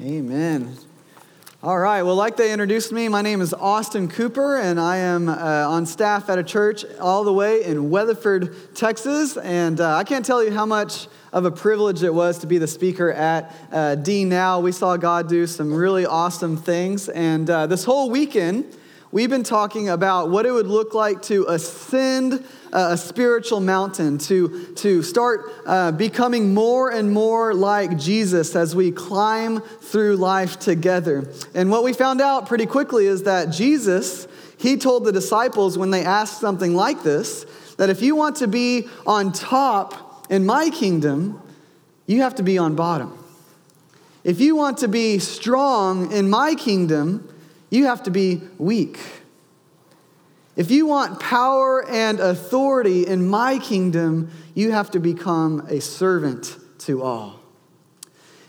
Amen. 0.00 0.76
All 1.60 1.76
right, 1.76 2.04
well, 2.04 2.14
like 2.14 2.36
they 2.36 2.52
introduced 2.52 2.92
me, 2.92 3.08
my 3.08 3.20
name 3.20 3.40
is 3.40 3.52
Austin 3.52 4.06
Cooper, 4.06 4.56
and 4.56 4.78
I 4.78 4.98
am 4.98 5.28
uh, 5.28 5.32
on 5.34 5.86
staff 5.86 6.30
at 6.30 6.38
a 6.38 6.44
church 6.44 6.84
all 7.00 7.24
the 7.24 7.32
way 7.32 7.64
in 7.64 7.90
Weatherford, 7.90 8.76
Texas. 8.76 9.36
And 9.36 9.80
uh, 9.80 9.96
I 9.96 10.04
can't 10.04 10.24
tell 10.24 10.44
you 10.44 10.52
how 10.52 10.66
much 10.66 11.08
of 11.32 11.46
a 11.46 11.50
privilege 11.50 12.04
it 12.04 12.14
was 12.14 12.38
to 12.38 12.46
be 12.46 12.58
the 12.58 12.68
speaker 12.68 13.10
at 13.10 13.52
uh, 13.72 13.96
D 13.96 14.24
Now. 14.24 14.60
We 14.60 14.70
saw 14.70 14.96
God 14.96 15.28
do 15.28 15.48
some 15.48 15.74
really 15.74 16.06
awesome 16.06 16.56
things. 16.56 17.08
And 17.08 17.50
uh, 17.50 17.66
this 17.66 17.82
whole 17.82 18.08
weekend, 18.08 18.66
we've 19.10 19.30
been 19.30 19.42
talking 19.42 19.88
about 19.88 20.30
what 20.30 20.46
it 20.46 20.52
would 20.52 20.66
look 20.66 20.94
like 20.94 21.22
to 21.22 21.46
ascend 21.48 22.44
a 22.72 22.96
spiritual 22.96 23.60
mountain, 23.60 24.18
to, 24.18 24.66
to 24.74 25.02
start 25.02 25.50
uh, 25.64 25.92
becoming 25.92 26.52
more 26.52 26.90
and 26.90 27.10
more 27.12 27.54
like 27.54 27.96
Jesus 27.96 28.54
as 28.54 28.76
we 28.76 28.92
climb 28.92 29.60
through 29.60 30.16
life 30.16 30.58
together. 30.58 31.32
And 31.54 31.70
what 31.70 31.82
we 31.82 31.92
found 31.92 32.20
out 32.20 32.46
pretty 32.46 32.66
quickly 32.66 33.06
is 33.06 33.22
that 33.22 33.46
Jesus, 33.46 34.28
he 34.58 34.76
told 34.76 35.04
the 35.04 35.12
disciples 35.12 35.78
when 35.78 35.90
they 35.90 36.04
asked 36.04 36.40
something 36.40 36.74
like 36.74 37.02
this, 37.02 37.46
that 37.78 37.88
if 37.88 38.02
you 38.02 38.16
want 38.16 38.36
to 38.36 38.48
be 38.48 38.88
on 39.06 39.32
top 39.32 40.26
in 40.30 40.44
my 40.44 40.68
kingdom, 40.68 41.40
you 42.06 42.22
have 42.22 42.34
to 42.34 42.42
be 42.42 42.58
on 42.58 42.74
bottom. 42.74 43.16
If 44.24 44.40
you 44.40 44.56
want 44.56 44.78
to 44.78 44.88
be 44.88 45.20
strong 45.20 46.12
in 46.12 46.28
my 46.28 46.54
kingdom, 46.54 47.32
you 47.70 47.86
have 47.86 48.02
to 48.04 48.10
be 48.10 48.42
weak. 48.58 48.98
If 50.56 50.72
you 50.72 50.86
want 50.86 51.20
power 51.20 51.88
and 51.88 52.18
authority 52.18 53.06
in 53.06 53.28
my 53.28 53.60
kingdom, 53.60 54.32
you 54.54 54.72
have 54.72 54.90
to 54.90 54.98
become 54.98 55.64
a 55.68 55.80
servant 55.80 56.56
to 56.80 57.02
all. 57.02 57.38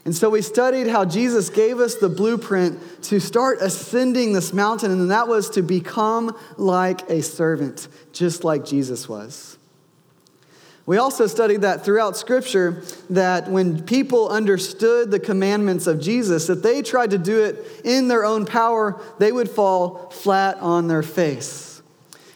And 0.06 0.16
so 0.16 0.32
we 0.32 0.42
studied 0.42 0.88
how 0.88 1.06
Jesus 1.06 1.52
gave 1.52 1.80
us 1.80 1.94
the 1.94 2.10
blueprint 2.10 3.04
to 3.04 3.20
start 3.20 3.60
ascending 3.62 4.34
this 4.34 4.54
mountain, 4.54 4.90
and 4.90 5.12
that 5.12 5.28
was 5.28 5.52
to 5.52 5.62
become 5.62 6.36
like 6.58 7.08
a 7.12 7.22
servant, 7.22 7.88
just 8.12 8.44
like 8.44 8.66
Jesus 8.66 9.08
was. 9.08 9.59
We 10.90 10.98
also 10.98 11.28
studied 11.28 11.62
that 11.62 11.86
throughout 11.86 12.18
Scripture, 12.18 12.82
that 13.12 13.48
when 13.48 13.84
people 13.84 14.28
understood 14.28 15.12
the 15.12 15.20
commandments 15.20 15.86
of 15.86 16.02
Jesus, 16.02 16.48
that 16.48 16.64
they 16.64 16.82
tried 16.82 17.12
to 17.12 17.20
do 17.20 17.44
it 17.44 17.64
in 17.84 18.08
their 18.08 18.26
own 18.26 18.48
power, 18.48 19.00
they 19.20 19.32
would 19.32 19.52
fall 19.52 20.10
flat 20.10 20.58
on 20.58 20.88
their 20.88 21.04
face. 21.04 21.84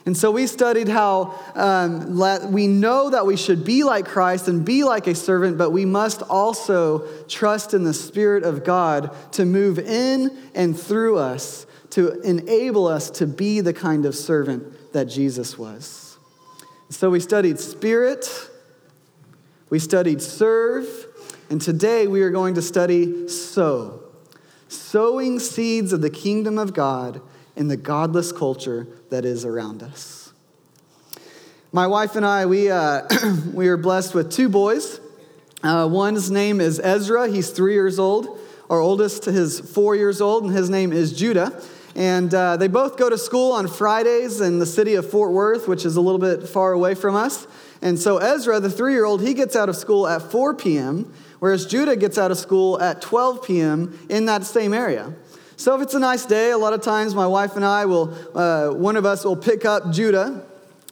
And 0.06 0.16
so 0.16 0.30
we 0.30 0.46
studied 0.46 0.86
how 0.86 1.34
um, 1.56 2.52
we 2.52 2.68
know 2.68 3.10
that 3.10 3.26
we 3.26 3.36
should 3.36 3.64
be 3.64 3.82
like 3.82 4.06
Christ 4.06 4.46
and 4.46 4.64
be 4.64 4.84
like 4.84 5.08
a 5.08 5.16
servant, 5.16 5.58
but 5.58 5.70
we 5.70 5.84
must 5.84 6.22
also 6.22 7.08
trust 7.24 7.74
in 7.74 7.82
the 7.82 7.92
Spirit 7.92 8.44
of 8.44 8.62
God 8.62 9.12
to 9.32 9.44
move 9.44 9.80
in 9.80 10.30
and 10.54 10.78
through 10.78 11.18
us 11.18 11.66
to 11.90 12.20
enable 12.20 12.86
us 12.86 13.10
to 13.10 13.26
be 13.26 13.60
the 13.62 13.72
kind 13.72 14.06
of 14.06 14.14
servant 14.14 14.92
that 14.92 15.06
Jesus 15.06 15.58
was. 15.58 16.03
So 16.90 17.10
we 17.10 17.20
studied 17.20 17.58
Spirit, 17.58 18.28
we 19.70 19.78
studied 19.78 20.20
serve, 20.20 20.86
and 21.48 21.60
today 21.60 22.06
we 22.06 22.20
are 22.22 22.30
going 22.30 22.54
to 22.54 22.62
study 22.62 23.26
sow. 23.28 24.02
Sowing 24.68 25.38
seeds 25.38 25.92
of 25.92 26.02
the 26.02 26.10
kingdom 26.10 26.58
of 26.58 26.74
God 26.74 27.22
in 27.56 27.68
the 27.68 27.76
godless 27.76 28.32
culture 28.32 28.86
that 29.10 29.24
is 29.24 29.44
around 29.44 29.82
us. 29.82 30.32
My 31.72 31.86
wife 31.86 32.16
and 32.16 32.26
I, 32.26 32.46
we, 32.46 32.70
uh, 32.70 33.02
we 33.52 33.68
are 33.68 33.76
blessed 33.76 34.14
with 34.14 34.30
two 34.30 34.48
boys. 34.48 35.00
Uh, 35.62 35.88
one's 35.90 36.30
name 36.30 36.60
is 36.60 36.78
Ezra, 36.80 37.28
he's 37.28 37.50
three 37.50 37.72
years 37.72 37.98
old. 37.98 38.38
Our 38.68 38.80
oldest 38.80 39.26
is 39.26 39.58
four 39.58 39.96
years 39.96 40.20
old, 40.20 40.44
and 40.44 40.52
his 40.52 40.68
name 40.68 40.92
is 40.92 41.12
Judah. 41.12 41.62
And 41.96 42.34
uh, 42.34 42.56
they 42.56 42.66
both 42.66 42.96
go 42.96 43.08
to 43.08 43.16
school 43.16 43.52
on 43.52 43.68
Fridays 43.68 44.40
in 44.40 44.58
the 44.58 44.66
city 44.66 44.94
of 44.94 45.08
Fort 45.08 45.32
Worth, 45.32 45.68
which 45.68 45.84
is 45.84 45.96
a 45.96 46.00
little 46.00 46.18
bit 46.18 46.48
far 46.48 46.72
away 46.72 46.94
from 46.94 47.14
us. 47.14 47.46
And 47.82 47.98
so 47.98 48.18
Ezra, 48.18 48.60
the 48.60 48.70
three 48.70 48.94
year 48.94 49.04
old, 49.04 49.22
he 49.22 49.34
gets 49.34 49.54
out 49.54 49.68
of 49.68 49.76
school 49.76 50.06
at 50.08 50.22
4 50.22 50.54
p.m., 50.54 51.12
whereas 51.38 51.66
Judah 51.66 51.94
gets 51.96 52.18
out 52.18 52.30
of 52.30 52.38
school 52.38 52.80
at 52.80 53.00
12 53.00 53.46
p.m. 53.46 53.98
in 54.08 54.26
that 54.26 54.44
same 54.44 54.72
area. 54.72 55.12
So 55.56 55.76
if 55.76 55.82
it's 55.82 55.94
a 55.94 56.00
nice 56.00 56.26
day, 56.26 56.50
a 56.50 56.58
lot 56.58 56.72
of 56.72 56.82
times 56.82 57.14
my 57.14 57.26
wife 57.26 57.54
and 57.54 57.64
I 57.64 57.86
will, 57.86 58.12
uh, 58.34 58.70
one 58.70 58.96
of 58.96 59.06
us 59.06 59.24
will 59.24 59.36
pick 59.36 59.64
up 59.64 59.92
Judah 59.92 60.44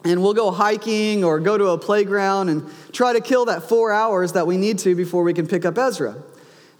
and 0.04 0.22
we'll 0.22 0.34
go 0.34 0.50
hiking 0.50 1.24
or 1.24 1.40
go 1.40 1.58
to 1.58 1.68
a 1.68 1.78
playground 1.78 2.48
and 2.48 2.70
try 2.92 3.12
to 3.12 3.20
kill 3.20 3.46
that 3.46 3.64
four 3.64 3.92
hours 3.92 4.32
that 4.32 4.46
we 4.46 4.56
need 4.56 4.78
to 4.80 4.94
before 4.94 5.24
we 5.24 5.34
can 5.34 5.46
pick 5.48 5.64
up 5.64 5.78
Ezra. 5.78 6.16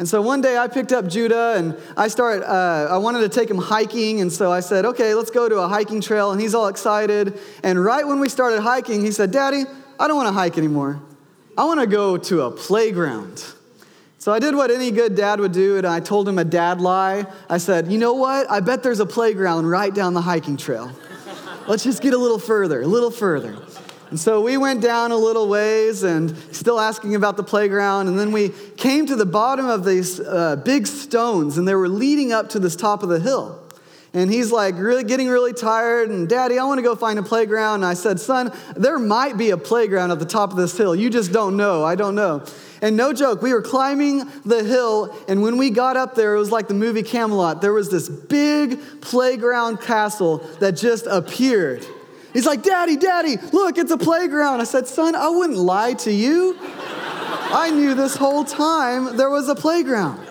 And 0.03 0.09
so 0.09 0.21
one 0.21 0.41
day 0.41 0.59
I 0.59 0.67
picked 0.67 0.91
up 0.91 1.07
Judah 1.07 1.55
and 1.57 1.79
I 1.97 2.09
started, 2.09 2.43
uh, 2.45 2.89
I 2.91 2.99
wanted 2.99 3.21
to 3.21 3.29
take 3.29 3.49
him 3.49 3.59
hiking. 3.59 4.21
And 4.21 4.33
so 4.33 4.51
I 4.51 4.59
said, 4.59 4.85
okay, 4.85 5.15
let's 5.15 5.31
go 5.31 5.49
to 5.49 5.59
a 5.59 5.69
hiking 5.69 6.01
trail. 6.01 6.33
And 6.33 6.41
he's 6.41 6.57
all 6.57 6.67
excited. 6.67 7.39
And 7.63 7.85
right 7.85 8.05
when 8.05 8.19
we 8.19 8.29
started 8.29 8.63
hiking, 8.63 9.05
he 9.05 9.13
said, 9.13 9.31
Daddy, 9.31 9.63
I 10.01 10.09
don't 10.09 10.17
want 10.17 10.27
to 10.27 10.33
hike 10.33 10.59
anymore. 10.59 11.01
I 11.57 11.67
want 11.67 11.79
to 11.79 11.87
go 11.87 12.17
to 12.17 12.43
a 12.43 12.51
playground. 12.51 13.45
So 14.19 14.33
I 14.33 14.41
did 14.41 14.57
what 14.57 14.73
any 14.73 14.91
good 14.91 15.15
dad 15.15 15.39
would 15.39 15.53
do, 15.53 15.79
and 15.79 15.87
I 15.87 16.01
told 16.01 16.29
him 16.29 16.37
a 16.37 16.45
dad 16.45 16.81
lie. 16.81 17.25
I 17.49 17.59
said, 17.59 17.87
You 17.87 17.99
know 17.99 18.15
what? 18.15 18.51
I 18.51 18.59
bet 18.59 18.83
there's 18.83 18.99
a 18.99 19.07
playground 19.07 19.69
right 19.69 19.95
down 19.95 20.15
the 20.15 20.21
hiking 20.21 20.57
trail. 20.57 20.91
Let's 21.69 21.85
just 21.85 22.03
get 22.03 22.13
a 22.13 22.19
little 22.19 22.41
further, 22.41 22.83
a 22.83 22.89
little 22.89 23.13
further. 23.13 23.57
And 24.13 24.21
so 24.21 24.43
we 24.43 24.59
went 24.59 24.83
down 24.83 25.11
a 25.11 25.17
little 25.17 25.49
ways 25.49 26.03
and 26.03 26.37
still 26.55 26.79
asking 26.79 27.15
about 27.15 27.39
the 27.39 27.43
playground. 27.43 28.09
And 28.09 28.19
then 28.19 28.31
we 28.31 28.51
came 28.77 29.07
to 29.07 29.17
the 29.17 29.25
bottom 29.25 29.65
of 29.65 29.87
these 29.87 30.21
uh, 30.21 30.57
big 30.57 30.87
stones, 30.87 31.57
and 31.57 31.67
they 31.67 31.75
were 31.75 31.89
leading 31.89 32.31
up 32.31 32.51
to 32.51 32.59
this 32.59 32.77
top 32.77 33.03
of 33.03 33.09
the 33.09 33.19
hill. 33.19 33.59
And 34.13 34.31
he's 34.31 34.53
like, 34.53 34.75
really 34.77 35.03
getting 35.03 35.29
really 35.29 35.55
tired. 35.55 36.11
And 36.11 36.29
daddy, 36.29 36.59
I 36.59 36.65
want 36.65 36.77
to 36.77 36.83
go 36.83 36.95
find 36.95 37.19
a 37.19 37.23
playground. 37.23 37.77
And 37.77 37.87
I 37.87 37.95
said, 37.95 38.21
son, 38.21 38.53
there 38.77 38.99
might 38.99 39.39
be 39.39 39.49
a 39.49 39.57
playground 39.57 40.11
at 40.11 40.19
the 40.19 40.27
top 40.27 40.51
of 40.51 40.59
this 40.59 40.77
hill. 40.77 40.95
You 40.95 41.09
just 41.09 41.33
don't 41.33 41.57
know. 41.57 41.83
I 41.83 41.95
don't 41.95 42.15
know. 42.15 42.45
And 42.83 42.99
no 42.99 43.15
joke, 43.15 43.41
we 43.41 43.55
were 43.55 43.63
climbing 43.63 44.31
the 44.45 44.63
hill, 44.63 45.17
and 45.27 45.41
when 45.41 45.57
we 45.57 45.71
got 45.71 45.97
up 45.97 46.17
there, 46.17 46.35
it 46.35 46.39
was 46.39 46.51
like 46.51 46.69
the 46.69 46.75
movie 46.75 47.03
Camelot. 47.03 47.63
There 47.63 47.73
was 47.73 47.89
this 47.89 48.11
big 48.11 48.79
playground 49.01 49.81
castle 49.81 50.39
that 50.61 50.73
just 50.73 51.07
appeared. 51.07 51.87
He's 52.33 52.47
like, 52.47 52.63
Daddy, 52.63 52.97
Daddy, 52.97 53.37
look, 53.53 53.79
it's 53.79 53.91
a 53.91 53.99
playground. 53.99 54.61
I 54.61 54.65
said, 54.65 54.87
Son, 54.87 55.15
I 55.15 55.29
wouldn't 55.29 55.59
lie 55.59 55.95
to 55.95 56.13
you. 56.13 56.57
I 56.61 57.71
knew 57.71 57.95
this 57.95 58.17
whole 58.17 58.45
time 58.45 59.17
there 59.17 59.29
was 59.31 59.49
a 59.49 59.55
playground. 59.55 60.27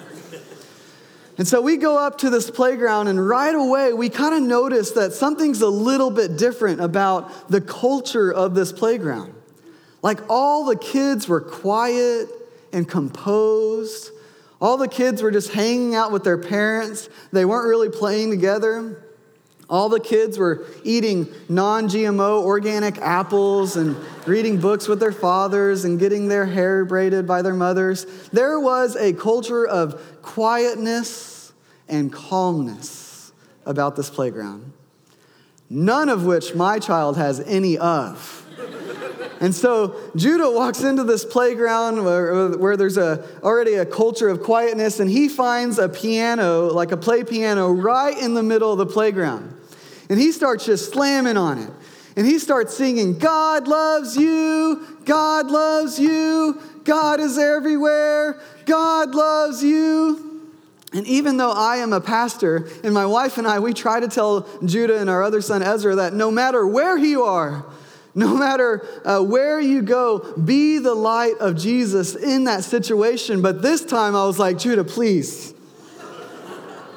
And 1.38 1.48
so 1.48 1.62
we 1.62 1.78
go 1.78 1.98
up 1.98 2.20
to 2.20 2.30
this 2.30 2.52
playground, 2.52 3.08
and 3.08 3.28
right 3.28 3.56
away 3.56 3.94
we 3.94 4.10
kind 4.10 4.36
of 4.36 4.42
notice 4.44 4.92
that 4.92 5.14
something's 5.14 5.62
a 5.62 5.70
little 5.70 6.12
bit 6.12 6.38
different 6.38 6.82
about 6.82 7.50
the 7.50 7.62
culture 7.62 8.32
of 8.32 8.54
this 8.54 8.72
playground. 8.72 9.34
Like 10.02 10.20
all 10.30 10.66
the 10.66 10.76
kids 10.76 11.28
were 11.28 11.42
quiet 11.42 12.28
and 12.74 12.88
composed. 12.88 14.12
All 14.60 14.78
the 14.78 14.88
kids 14.88 15.22
were 15.22 15.32
just 15.32 15.52
hanging 15.52 15.96
out 15.96 16.12
with 16.12 16.24
their 16.24 16.38
parents. 16.38 17.10
They 17.32 17.46
weren't 17.46 17.68
really 17.68 17.90
playing 17.90 18.30
together. 18.30 19.04
All 19.72 19.88
the 19.88 20.02
kids 20.02 20.38
were 20.38 20.66
eating 20.84 21.30
non 21.48 21.88
GMO 21.88 22.44
organic 22.44 22.98
apples 22.98 23.78
and 23.78 23.96
reading 24.28 24.60
books 24.60 24.86
with 24.86 25.00
their 25.00 25.14
fathers 25.14 25.86
and 25.86 25.98
getting 25.98 26.28
their 26.28 26.46
hair 26.46 26.84
braided 26.84 27.26
by 27.26 27.42
their 27.42 27.54
mothers. 27.54 28.06
There 28.34 28.60
was 28.60 28.98
a 28.98 29.14
culture 29.14 29.66
of 29.66 30.22
quietness 30.22 31.54
and 31.88 32.12
calmness 32.12 33.32
about 33.66 33.96
this 33.96 34.10
playground, 34.10 34.74
none 35.70 36.10
of 36.10 36.26
which 36.26 36.54
my 36.54 36.78
child 36.78 37.16
has 37.16 37.40
any 37.40 37.78
of. 37.78 38.46
And 39.40 39.56
so 39.56 39.96
Judah 40.18 40.52
walks 40.52 40.84
into 40.84 41.04
this 41.04 41.24
playground 41.24 42.04
where, 42.04 42.50
where, 42.58 42.78
there's 42.78 42.98
a, 42.98 43.26
already 43.42 43.74
a 43.74 43.86
culture 43.86 44.28
of 44.28 44.44
quietness, 44.44 45.00
and 45.00 45.10
he 45.10 45.30
finds 45.30 45.80
a 45.80 45.90
piano, 45.90 46.68
like 46.68 46.92
a 46.92 46.98
play 46.98 47.24
piano, 47.24 47.72
right 47.72 48.16
in 48.16 48.36
the 48.36 48.44
middle 48.44 48.72
of 48.72 48.78
the 48.78 48.86
playground. 48.86 49.51
And 50.12 50.20
he 50.20 50.34
starts 50.34 50.66
just 50.66 50.92
slamming 50.92 51.38
on 51.38 51.58
it. 51.58 51.70
And 52.18 52.28
he 52.28 52.38
starts 52.38 52.76
singing, 52.76 53.18
God 53.18 53.66
loves 53.70 54.18
you, 54.18 54.86
God 55.06 55.50
loves 55.50 55.98
you, 55.98 56.62
God 56.84 57.22
is 57.22 57.38
everywhere, 57.38 58.38
God 58.66 59.16
loves 59.16 59.64
you. 59.64 60.50
And 60.92 61.08
even 61.08 61.38
though 61.38 61.54
I 61.54 61.78
am 61.78 61.94
a 61.94 62.02
pastor, 62.02 62.68
and 62.84 62.94
my 62.94 63.06
wife 63.06 63.38
and 63.38 63.48
I, 63.48 63.60
we 63.60 63.74
try 63.74 64.02
to 64.02 64.10
tell 64.10 64.50
Judah 64.66 65.00
and 65.00 65.10
our 65.10 65.24
other 65.24 65.40
son 65.40 65.64
Ezra 65.64 65.96
that 65.96 66.14
no 66.14 66.30
matter 66.30 66.68
where 66.68 66.98
you 66.98 67.24
are, 67.24 67.66
no 68.14 68.36
matter 68.36 68.86
uh, 69.06 69.22
where 69.22 69.62
you 69.62 69.82
go, 69.82 70.34
be 70.34 70.78
the 70.80 70.94
light 70.94 71.38
of 71.40 71.56
Jesus 71.56 72.16
in 72.16 72.44
that 72.44 72.66
situation. 72.66 73.42
But 73.42 73.62
this 73.62 73.86
time 73.86 74.18
I 74.18 74.26
was 74.26 74.38
like, 74.38 74.58
Judah, 74.58 74.84
please. 74.84 75.54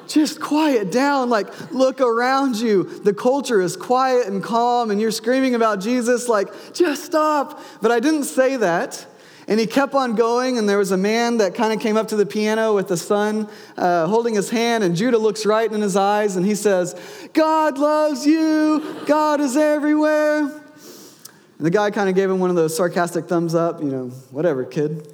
Just 0.07 0.41
quiet 0.41 0.93
down. 0.93 1.31
Like, 1.31 1.73
look 1.73 2.01
around 2.01 2.57
you. 2.57 2.85
The 2.85 3.15
culture 3.15 3.61
is 3.61 3.77
quiet 3.77 4.27
and 4.27 4.43
calm, 4.43 4.91
and 4.91 5.01
you're 5.01 5.11
screaming 5.11 5.55
about 5.55 5.81
Jesus. 5.81 6.29
Like, 6.29 6.49
just 6.73 7.05
stop. 7.05 7.61
But 7.81 7.91
I 7.91 8.01
didn't 8.01 8.25
say 8.25 8.57
that. 8.57 9.07
And 9.47 9.61
he 9.61 9.67
kept 9.67 9.95
on 9.95 10.15
going, 10.15 10.57
and 10.57 10.67
there 10.69 10.79
was 10.79 10.91
a 10.91 10.97
man 10.97 11.37
that 11.39 11.55
kind 11.55 11.73
of 11.73 11.81
came 11.81 11.97
up 11.99 12.09
to 12.09 12.17
the 12.17 12.25
piano 12.25 12.75
with 12.75 12.89
the 12.89 12.97
son 12.97 13.49
uh, 13.77 14.07
holding 14.07 14.35
his 14.35 14.49
hand, 14.49 14.83
and 14.83 14.97
Judah 14.97 15.19
looks 15.19 15.45
right 15.45 15.71
in 15.71 15.83
his 15.83 15.97
eyes, 15.97 16.37
and 16.37 16.47
he 16.47 16.55
says, 16.55 16.95
God 17.35 17.77
loves 17.77 18.27
you, 18.27 19.03
God 19.05 19.41
is 19.41 19.55
everywhere. 19.57 20.39
And 20.41 21.67
the 21.67 21.71
guy 21.71 21.91
kind 21.91 22.09
of 22.09 22.15
gave 22.15 22.31
him 22.31 22.41
one 22.41 22.49
of 22.49 22.57
those 22.57 22.75
sarcastic 22.75 23.27
thumbs 23.27 23.55
up, 23.55 23.83
you 23.83 23.91
know, 23.91 24.09
whatever, 24.31 24.65
kid. 24.65 25.13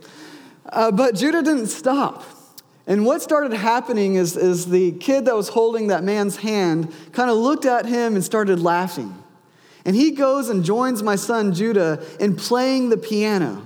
Uh, 0.64 0.92
but 0.92 1.16
Judah 1.16 1.42
didn't 1.42 1.66
stop. 1.66 2.24
And 2.86 3.04
what 3.04 3.22
started 3.22 3.52
happening 3.52 4.14
is, 4.14 4.36
is 4.36 4.66
the 4.66 4.92
kid 4.92 5.26
that 5.26 5.36
was 5.36 5.48
holding 5.48 5.88
that 5.88 6.02
man's 6.02 6.36
hand 6.36 6.92
kind 7.12 7.30
of 7.30 7.36
looked 7.36 7.64
at 7.64 7.86
him 7.86 8.14
and 8.14 8.24
started 8.24 8.58
laughing. 8.58 9.14
And 9.84 9.96
he 9.96 10.10
goes 10.12 10.48
and 10.48 10.64
joins 10.64 11.02
my 11.02 11.16
son 11.16 11.54
Judah 11.54 12.04
in 12.18 12.36
playing 12.36 12.90
the 12.90 12.96
piano. 12.96 13.64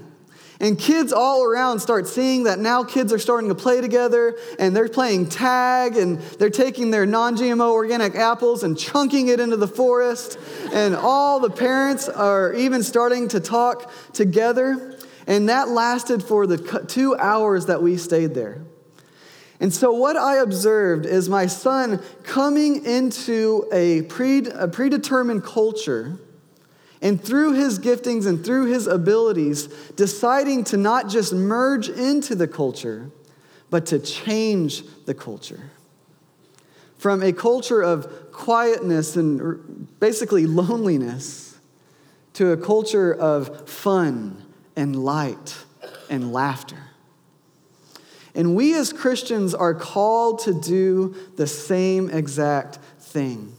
And 0.60 0.78
kids 0.78 1.12
all 1.12 1.44
around 1.44 1.80
start 1.80 2.06
seeing 2.06 2.44
that 2.44 2.58
now 2.58 2.84
kids 2.84 3.12
are 3.12 3.18
starting 3.18 3.48
to 3.48 3.54
play 3.54 3.80
together 3.80 4.38
and 4.58 4.74
they're 4.74 4.88
playing 4.88 5.28
tag 5.28 5.96
and 5.96 6.20
they're 6.38 6.48
taking 6.48 6.90
their 6.90 7.06
non 7.06 7.36
GMO 7.36 7.72
organic 7.72 8.14
apples 8.14 8.62
and 8.62 8.78
chunking 8.78 9.28
it 9.28 9.40
into 9.40 9.56
the 9.56 9.66
forest. 9.66 10.38
And 10.72 10.94
all 10.94 11.40
the 11.40 11.50
parents 11.50 12.08
are 12.08 12.54
even 12.54 12.82
starting 12.82 13.28
to 13.28 13.40
talk 13.40 13.90
together. 14.12 14.96
And 15.26 15.48
that 15.48 15.68
lasted 15.68 16.22
for 16.22 16.46
the 16.46 16.58
two 16.86 17.16
hours 17.16 17.66
that 17.66 17.82
we 17.82 17.96
stayed 17.96 18.34
there. 18.34 18.62
And 19.60 19.72
so, 19.72 19.92
what 19.92 20.16
I 20.16 20.36
observed 20.36 21.06
is 21.06 21.28
my 21.28 21.46
son 21.46 22.02
coming 22.24 22.84
into 22.84 23.68
a, 23.72 24.02
pre, 24.02 24.46
a 24.46 24.68
predetermined 24.68 25.44
culture 25.44 26.18
and 27.00 27.22
through 27.22 27.52
his 27.52 27.78
giftings 27.78 28.26
and 28.26 28.42
through 28.42 28.64
his 28.66 28.86
abilities, 28.86 29.66
deciding 29.94 30.64
to 30.64 30.78
not 30.78 31.08
just 31.08 31.34
merge 31.34 31.90
into 31.90 32.34
the 32.34 32.48
culture, 32.48 33.10
but 33.68 33.84
to 33.86 33.98
change 33.98 34.82
the 35.04 35.12
culture. 35.12 35.70
From 36.96 37.22
a 37.22 37.32
culture 37.32 37.82
of 37.82 38.32
quietness 38.32 39.16
and 39.16 39.86
basically 40.00 40.46
loneliness 40.46 41.58
to 42.32 42.52
a 42.52 42.56
culture 42.56 43.12
of 43.12 43.68
fun 43.68 44.42
and 44.74 44.96
light 44.96 45.56
and 46.08 46.32
laughter. 46.32 46.83
And 48.34 48.54
we 48.54 48.74
as 48.74 48.92
Christians 48.92 49.54
are 49.54 49.74
called 49.74 50.40
to 50.40 50.54
do 50.54 51.14
the 51.36 51.46
same 51.46 52.10
exact 52.10 52.78
thing. 52.98 53.54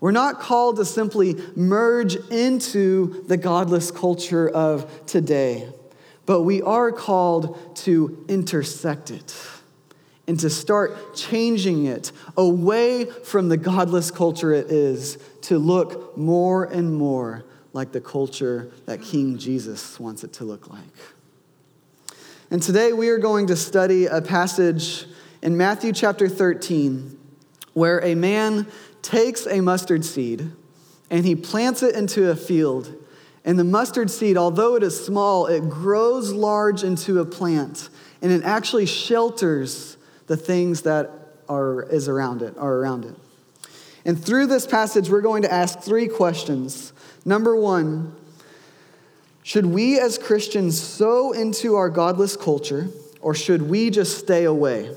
We're 0.00 0.10
not 0.10 0.40
called 0.40 0.76
to 0.76 0.84
simply 0.84 1.36
merge 1.56 2.16
into 2.30 3.24
the 3.26 3.36
godless 3.36 3.90
culture 3.90 4.48
of 4.48 5.06
today, 5.06 5.68
but 6.26 6.42
we 6.42 6.60
are 6.60 6.92
called 6.92 7.76
to 7.76 8.24
intersect 8.28 9.10
it 9.10 9.34
and 10.26 10.38
to 10.40 10.50
start 10.50 11.14
changing 11.14 11.86
it 11.86 12.12
away 12.36 13.04
from 13.04 13.48
the 13.48 13.56
godless 13.56 14.10
culture 14.10 14.52
it 14.52 14.70
is 14.70 15.18
to 15.42 15.58
look 15.58 16.16
more 16.16 16.64
and 16.64 16.94
more 16.94 17.44
like 17.72 17.92
the 17.92 18.00
culture 18.00 18.72
that 18.86 19.02
King 19.02 19.36
Jesus 19.36 19.98
wants 20.00 20.24
it 20.24 20.32
to 20.34 20.44
look 20.44 20.70
like. 20.70 20.82
And 22.54 22.62
today 22.62 22.92
we 22.92 23.08
are 23.08 23.18
going 23.18 23.48
to 23.48 23.56
study 23.56 24.06
a 24.06 24.22
passage 24.22 25.06
in 25.42 25.56
Matthew 25.56 25.92
chapter 25.92 26.28
13 26.28 27.18
where 27.72 27.98
a 28.04 28.14
man 28.14 28.68
takes 29.02 29.44
a 29.48 29.60
mustard 29.60 30.04
seed 30.04 30.52
and 31.10 31.26
he 31.26 31.34
plants 31.34 31.82
it 31.82 31.96
into 31.96 32.30
a 32.30 32.36
field. 32.36 32.94
And 33.44 33.58
the 33.58 33.64
mustard 33.64 34.08
seed, 34.08 34.36
although 34.36 34.76
it 34.76 34.84
is 34.84 35.04
small, 35.04 35.46
it 35.46 35.68
grows 35.68 36.30
large 36.30 36.84
into 36.84 37.18
a 37.18 37.24
plant 37.24 37.88
and 38.22 38.30
it 38.30 38.44
actually 38.44 38.86
shelters 38.86 39.96
the 40.28 40.36
things 40.36 40.82
that 40.82 41.10
are 41.48 41.82
is 41.90 42.08
around 42.08 42.40
it, 42.40 42.56
are 42.56 42.76
around 42.76 43.04
it. 43.04 43.16
And 44.04 44.24
through 44.24 44.46
this 44.46 44.64
passage, 44.64 45.10
we're 45.10 45.22
going 45.22 45.42
to 45.42 45.52
ask 45.52 45.80
three 45.80 46.06
questions. 46.06 46.92
Number 47.24 47.56
one, 47.56 48.14
should 49.44 49.66
we 49.66 50.00
as 50.00 50.16
Christians 50.16 50.80
sow 50.80 51.32
into 51.32 51.76
our 51.76 51.90
godless 51.90 52.34
culture, 52.34 52.88
or 53.20 53.34
should 53.34 53.60
we 53.60 53.90
just 53.90 54.18
stay 54.18 54.44
away? 54.44 54.90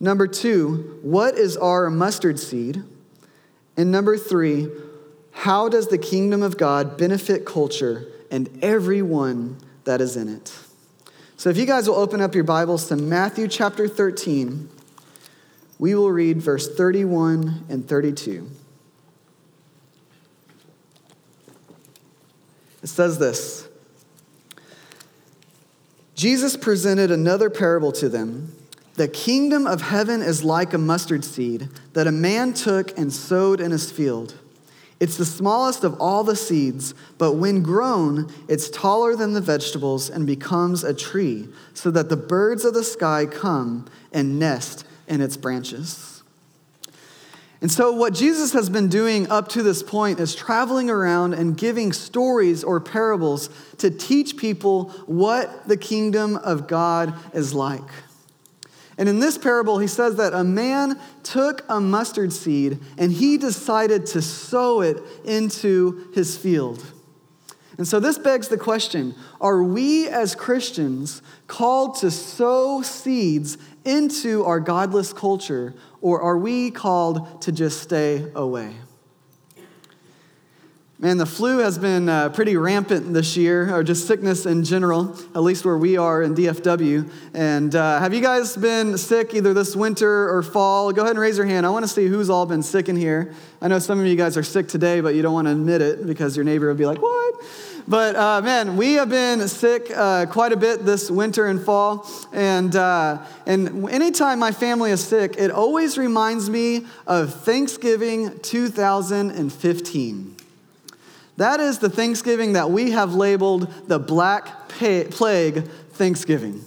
Number 0.00 0.26
two, 0.26 0.98
what 1.02 1.34
is 1.34 1.54
our 1.54 1.90
mustard 1.90 2.40
seed? 2.40 2.82
And 3.76 3.92
number 3.92 4.16
three, 4.16 4.68
how 5.30 5.68
does 5.68 5.88
the 5.88 5.98
kingdom 5.98 6.42
of 6.42 6.56
God 6.56 6.96
benefit 6.96 7.44
culture 7.44 8.06
and 8.30 8.48
everyone 8.62 9.58
that 9.84 10.00
is 10.00 10.16
in 10.16 10.30
it? 10.30 10.50
So 11.36 11.50
if 11.50 11.58
you 11.58 11.66
guys 11.66 11.86
will 11.86 11.96
open 11.96 12.22
up 12.22 12.34
your 12.34 12.44
Bibles 12.44 12.88
to 12.88 12.96
Matthew 12.96 13.46
chapter 13.46 13.88
13, 13.88 14.70
we 15.78 15.94
will 15.94 16.10
read 16.10 16.40
verse 16.40 16.66
31 16.74 17.66
and 17.68 17.86
32. 17.86 18.50
It 22.88 22.92
says 22.92 23.18
this 23.18 23.68
Jesus 26.14 26.56
presented 26.56 27.10
another 27.10 27.50
parable 27.50 27.92
to 27.92 28.08
them. 28.08 28.54
The 28.94 29.08
kingdom 29.08 29.66
of 29.66 29.82
heaven 29.82 30.22
is 30.22 30.42
like 30.42 30.72
a 30.72 30.78
mustard 30.78 31.22
seed 31.22 31.68
that 31.92 32.06
a 32.06 32.12
man 32.12 32.54
took 32.54 32.96
and 32.98 33.12
sowed 33.12 33.60
in 33.60 33.72
his 33.72 33.92
field. 33.92 34.36
It's 35.00 35.18
the 35.18 35.26
smallest 35.26 35.84
of 35.84 36.00
all 36.00 36.24
the 36.24 36.34
seeds, 36.34 36.94
but 37.18 37.34
when 37.34 37.62
grown, 37.62 38.32
it's 38.48 38.70
taller 38.70 39.14
than 39.14 39.34
the 39.34 39.42
vegetables 39.42 40.08
and 40.08 40.26
becomes 40.26 40.82
a 40.82 40.94
tree, 40.94 41.48
so 41.74 41.90
that 41.90 42.08
the 42.08 42.16
birds 42.16 42.64
of 42.64 42.72
the 42.72 42.82
sky 42.82 43.26
come 43.26 43.84
and 44.12 44.38
nest 44.38 44.86
in 45.06 45.20
its 45.20 45.36
branches. 45.36 46.17
And 47.60 47.72
so, 47.72 47.92
what 47.92 48.14
Jesus 48.14 48.52
has 48.52 48.70
been 48.70 48.88
doing 48.88 49.28
up 49.30 49.48
to 49.48 49.62
this 49.64 49.82
point 49.82 50.20
is 50.20 50.34
traveling 50.34 50.88
around 50.88 51.34
and 51.34 51.56
giving 51.56 51.92
stories 51.92 52.62
or 52.62 52.78
parables 52.78 53.50
to 53.78 53.90
teach 53.90 54.36
people 54.36 54.90
what 55.06 55.66
the 55.66 55.76
kingdom 55.76 56.36
of 56.36 56.68
God 56.68 57.14
is 57.34 57.54
like. 57.54 57.90
And 58.96 59.08
in 59.08 59.18
this 59.18 59.38
parable, 59.38 59.78
he 59.78 59.86
says 59.86 60.16
that 60.16 60.34
a 60.34 60.44
man 60.44 61.00
took 61.22 61.64
a 61.68 61.80
mustard 61.80 62.32
seed 62.32 62.78
and 62.96 63.12
he 63.12 63.38
decided 63.38 64.06
to 64.06 64.22
sow 64.22 64.80
it 64.80 64.98
into 65.24 66.10
his 66.14 66.36
field. 66.36 66.84
And 67.78 67.86
so 67.86 68.00
this 68.00 68.18
begs 68.18 68.48
the 68.48 68.58
question 68.58 69.14
are 69.40 69.62
we 69.62 70.08
as 70.08 70.34
Christians 70.34 71.22
called 71.46 71.96
to 72.00 72.10
sow 72.10 72.82
seeds 72.82 73.56
into 73.84 74.44
our 74.44 74.60
godless 74.60 75.12
culture, 75.12 75.74
or 76.02 76.20
are 76.20 76.36
we 76.36 76.70
called 76.70 77.40
to 77.42 77.52
just 77.52 77.80
stay 77.80 78.30
away? 78.34 78.74
Man, 81.00 81.16
the 81.16 81.26
flu 81.26 81.58
has 81.58 81.78
been 81.78 82.08
uh, 82.08 82.30
pretty 82.30 82.56
rampant 82.56 83.14
this 83.14 83.36
year, 83.36 83.72
or 83.72 83.84
just 83.84 84.08
sickness 84.08 84.46
in 84.46 84.64
general, 84.64 85.16
at 85.32 85.42
least 85.42 85.64
where 85.64 85.78
we 85.78 85.96
are 85.96 86.24
in 86.24 86.34
DFW. 86.34 87.08
And 87.34 87.72
uh, 87.72 88.00
have 88.00 88.12
you 88.12 88.20
guys 88.20 88.56
been 88.56 88.98
sick 88.98 89.32
either 89.32 89.54
this 89.54 89.76
winter 89.76 90.28
or 90.28 90.42
fall? 90.42 90.92
Go 90.92 91.02
ahead 91.02 91.12
and 91.12 91.20
raise 91.20 91.36
your 91.36 91.46
hand. 91.46 91.64
I 91.64 91.70
want 91.70 91.84
to 91.84 91.88
see 91.88 92.08
who's 92.08 92.28
all 92.28 92.46
been 92.46 92.64
sick 92.64 92.88
in 92.88 92.96
here. 92.96 93.32
I 93.62 93.68
know 93.68 93.78
some 93.78 94.00
of 94.00 94.06
you 94.06 94.16
guys 94.16 94.36
are 94.36 94.42
sick 94.42 94.66
today, 94.66 95.00
but 95.00 95.14
you 95.14 95.22
don't 95.22 95.34
want 95.34 95.46
to 95.46 95.52
admit 95.52 95.82
it 95.82 96.04
because 96.04 96.34
your 96.34 96.44
neighbor 96.44 96.66
would 96.66 96.76
be 96.78 96.86
like, 96.86 97.00
What? 97.00 97.44
But 97.88 98.16
uh, 98.16 98.42
man, 98.42 98.76
we 98.76 98.92
have 98.94 99.08
been 99.08 99.48
sick 99.48 99.90
uh, 99.96 100.26
quite 100.26 100.52
a 100.52 100.58
bit 100.58 100.84
this 100.84 101.10
winter 101.10 101.46
and 101.46 101.58
fall. 101.58 102.06
And, 102.34 102.76
uh, 102.76 103.24
and 103.46 103.88
anytime 103.88 104.38
my 104.38 104.52
family 104.52 104.90
is 104.90 105.02
sick, 105.02 105.36
it 105.38 105.50
always 105.50 105.96
reminds 105.96 106.50
me 106.50 106.84
of 107.06 107.32
Thanksgiving 107.32 108.38
2015. 108.40 110.36
That 111.38 111.60
is 111.60 111.78
the 111.78 111.88
Thanksgiving 111.88 112.52
that 112.52 112.70
we 112.70 112.90
have 112.90 113.14
labeled 113.14 113.72
the 113.88 113.98
Black 113.98 114.68
Plague 114.68 115.66
Thanksgiving. 115.92 116.62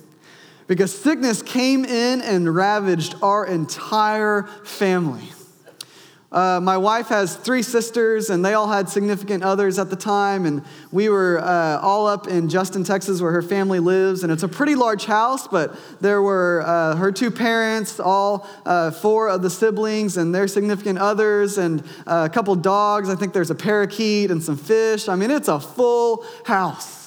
Because 0.65 0.91
sickness 0.97 1.43
came 1.43 1.85
in 1.85 2.21
and 2.21 2.55
ravaged 2.55 3.13
our 3.21 3.45
entire 3.45 4.43
family. 4.63 5.29
Uh, 6.31 6.61
my 6.63 6.77
wife 6.77 7.07
has 7.07 7.35
three 7.35 7.61
sisters, 7.61 8.29
and 8.29 8.43
they 8.45 8.53
all 8.53 8.69
had 8.69 8.88
significant 8.88 9.43
others 9.43 9.77
at 9.77 9.89
the 9.89 9.97
time. 9.97 10.45
And 10.45 10.63
we 10.91 11.09
were 11.09 11.39
uh, 11.39 11.79
all 11.81 12.07
up 12.07 12.27
in 12.27 12.47
Justin, 12.47 12.85
Texas, 12.85 13.21
where 13.21 13.33
her 13.33 13.41
family 13.41 13.79
lives. 13.79 14.23
And 14.23 14.31
it's 14.31 14.43
a 14.43 14.47
pretty 14.47 14.75
large 14.75 15.05
house, 15.05 15.47
but 15.47 15.75
there 16.00 16.21
were 16.21 16.63
uh, 16.65 16.95
her 16.95 17.11
two 17.11 17.31
parents, 17.31 18.00
all 18.00 18.47
uh, 18.65 18.91
four 18.91 19.27
of 19.27 19.41
the 19.41 19.50
siblings, 19.50 20.15
and 20.15 20.33
their 20.33 20.47
significant 20.47 21.00
others, 21.00 21.57
and 21.57 21.83
uh, 22.07 22.27
a 22.29 22.33
couple 22.33 22.55
dogs. 22.55 23.09
I 23.09 23.15
think 23.15 23.33
there's 23.33 23.51
a 23.51 23.55
parakeet 23.55 24.31
and 24.31 24.41
some 24.41 24.55
fish. 24.55 25.09
I 25.09 25.15
mean, 25.15 25.31
it's 25.31 25.50
a 25.50 25.59
full 25.59 26.25
house. 26.45 27.00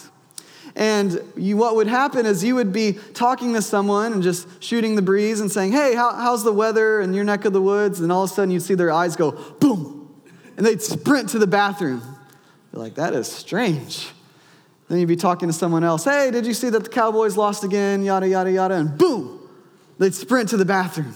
And 0.77 1.21
you, 1.37 1.57
what 1.57 1.77
would 1.77 1.87
happen 1.87 2.27
is 2.27 2.43
you 2.43 2.57
would 2.57 2.73
be 2.73 2.99
talking 3.13 3.55
to 3.55 3.63
someone 3.63 4.13
and 4.13 4.23
just 4.23 4.63
shooting 4.63 4.97
the 4.97 5.03
breeze 5.03 5.41
and 5.41 5.51
saying, 5.51 5.73
Hey, 5.73 5.95
how, 5.95 6.13
how's 6.13 6.43
the 6.43 6.53
weather 6.53 7.01
in 7.01 7.15
your 7.15 7.25
neck 7.25 7.45
of 7.45 7.53
the 7.53 7.63
woods? 7.63 8.01
And 8.01 8.11
all 8.11 8.25
of 8.25 8.31
a 8.31 8.35
sudden 8.35 8.51
you'd 8.51 8.63
see 8.63 8.75
their 8.75 8.91
eyes 8.91 9.15
go 9.15 9.33
boom, 9.61 10.13
and 10.57 10.67
they'd 10.67 10.83
sprint 10.83 11.29
to 11.31 11.39
the 11.39 11.47
bathroom. 11.47 12.03
You're 12.73 12.83
like, 12.83 12.97
That 12.97 13.15
is 13.15 13.31
strange. 13.31 14.09
Then 14.89 14.99
you'd 14.99 15.09
be 15.09 15.17
talking 15.17 15.49
to 15.49 15.53
someone 15.53 15.83
else, 15.83 16.05
hey, 16.05 16.31
did 16.31 16.47
you 16.47 16.53
see 16.53 16.69
that 16.71 16.85
the 16.85 16.91
Cowboys 16.91 17.37
lost 17.37 17.65
again? 17.65 18.03
Yada, 18.03 18.29
yada, 18.29 18.53
yada. 18.53 18.75
And 18.75 18.99
boom, 18.99 19.41
they'd 19.99 20.15
sprint 20.15 20.51
to 20.51 20.57
the 20.57 20.65
bathroom. 20.65 21.15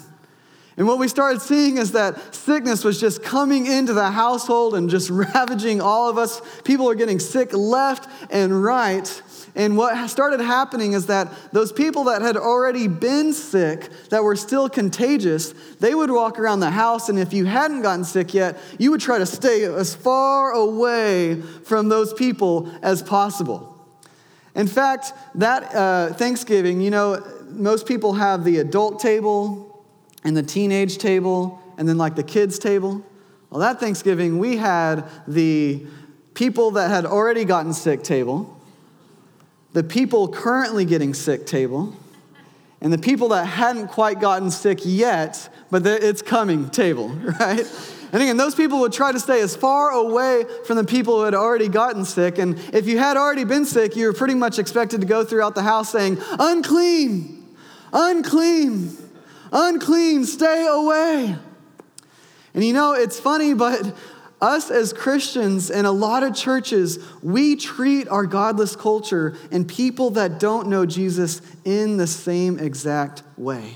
And 0.79 0.87
what 0.87 1.01
we 1.01 1.09
started 1.09 1.43
seeing 1.43 1.77
is 1.77 1.93
that 1.93 2.35
sickness 2.35 2.85
was 2.85 3.01
just 3.01 3.23
coming 3.23 3.67
into 3.67 3.93
the 3.93 4.13
household 4.13 4.77
and 4.77 4.89
just 4.89 5.11
ravaging 5.11 5.81
all 5.81 6.09
of 6.09 6.17
us. 6.17 6.41
People 6.63 6.89
are 6.89 6.95
getting 6.95 7.19
sick 7.19 7.53
left 7.53 8.09
and 8.31 8.63
right. 8.63 9.23
And 9.59 9.77
what 9.77 10.09
started 10.09 10.41
happening 10.41 10.93
is 10.93 11.07
that 11.07 11.29
those 11.53 11.73
people 11.73 12.05
that 12.05 12.23
had 12.23 12.37
already 12.37 12.87
been 12.87 13.33
sick, 13.33 13.91
that 14.11 14.23
were 14.23 14.37
still 14.37 14.71
contagious, 14.71 15.53
they 15.81 15.97
would 15.97 16.13
walk 16.13 16.39
around 16.39 16.61
the 16.61 16.71
house. 16.71 17.09
And 17.09 17.19
if 17.19 17.33
you 17.33 17.45
hadn't 17.45 17.83
gotten 17.83 18.05
sick 18.05 18.33
yet, 18.33 18.57
you 18.79 18.93
would 18.93 19.01
try 19.01 19.19
to 19.19 19.27
stay 19.27 19.65
as 19.65 19.97
far 19.97 20.53
away 20.53 21.43
from 21.65 21.89
those 21.89 22.15
people 22.15 22.73
as 22.83 23.03
possible. 23.03 23.85
In 24.55 24.69
fact, 24.69 25.13
that 25.35 25.75
uh, 25.75 26.13
Thanksgiving, 26.15 26.81
you 26.81 26.91
know, 26.91 27.27
most 27.49 27.87
people 27.87 28.13
have 28.15 28.45
the 28.45 28.59
adult 28.59 29.01
table, 29.01 29.85
and 30.25 30.37
the 30.37 30.43
teenage 30.43 30.99
table, 30.99 31.61
and 31.79 31.89
then 31.89 31.99
like 31.99 32.15
the 32.15 32.23
kids' 32.23 32.59
table. 32.59 33.05
Well, 33.51 33.61
that 33.61 33.81
Thanksgiving, 33.81 34.39
we 34.39 34.57
had 34.57 35.05
the 35.27 35.87
people 36.35 36.73
that 36.73 36.91
had 36.91 37.07
already 37.07 37.45
gotten 37.45 37.73
sick 37.73 38.03
table, 38.03 38.58
the 39.79 39.85
people 39.85 40.27
currently 40.27 40.85
getting 40.85 41.15
sick 41.15 41.47
table, 41.47 41.95
and 42.81 42.93
the 42.93 42.99
people 42.99 43.29
that 43.29 43.45
hadn't 43.45 43.87
quite 43.87 44.21
gotten 44.21 44.51
sick 44.51 44.81
yet, 44.83 45.49
but 45.71 45.87
it's 45.87 46.21
coming 46.21 46.69
table, 46.69 47.09
right? 47.41 47.95
And 48.11 48.21
again, 48.21 48.37
those 48.37 48.57
people 48.57 48.81
would 48.81 48.93
try 48.93 49.13
to 49.13 49.21
stay 49.21 49.41
as 49.41 49.55
far 49.55 49.91
away 49.91 50.45
from 50.65 50.79
the 50.79 50.85
people 50.85 51.19
who 51.19 51.23
had 51.23 51.35
already 51.35 51.69
gotten 51.69 52.05
sick. 52.05 52.39
And 52.39 52.59
if 52.75 52.89
you 52.89 52.99
had 52.99 53.17
already 53.17 53.45
been 53.45 53.65
sick, 53.65 53.95
you 53.95 54.07
were 54.07 54.13
pretty 54.13 54.35
much 54.35 54.59
expected 54.59 55.01
to 55.03 55.07
go 55.07 55.23
throughout 55.23 55.55
the 55.55 55.63
house 55.63 55.93
saying, 55.93 56.19
unclean, 56.41 57.47
unclean 57.93 58.97
unclean, 59.53 60.25
stay 60.25 60.67
away. 60.69 61.37
And 62.53 62.65
you 62.65 62.73
know, 62.73 62.95
it's 62.95 63.21
funny, 63.21 63.55
but 63.55 63.95
us 64.41 64.71
as 64.71 64.93
Christians 64.93 65.71
in 65.71 65.85
a 65.85 65.93
lot 65.93 66.23
of 66.23 66.35
churches, 66.35 66.99
we 67.23 67.57
treat 67.57 68.09
our 68.09 68.27
godless 68.27 68.77
culture 68.77 69.37
and 69.51 69.67
people 69.67 70.11
that 70.11 70.39
don't 70.39 70.69
know 70.69 70.87
Jesus 70.87 71.43
in 71.65 71.97
the 71.97 72.07
same 72.07 72.59
exact 72.59 73.23
way. 73.37 73.75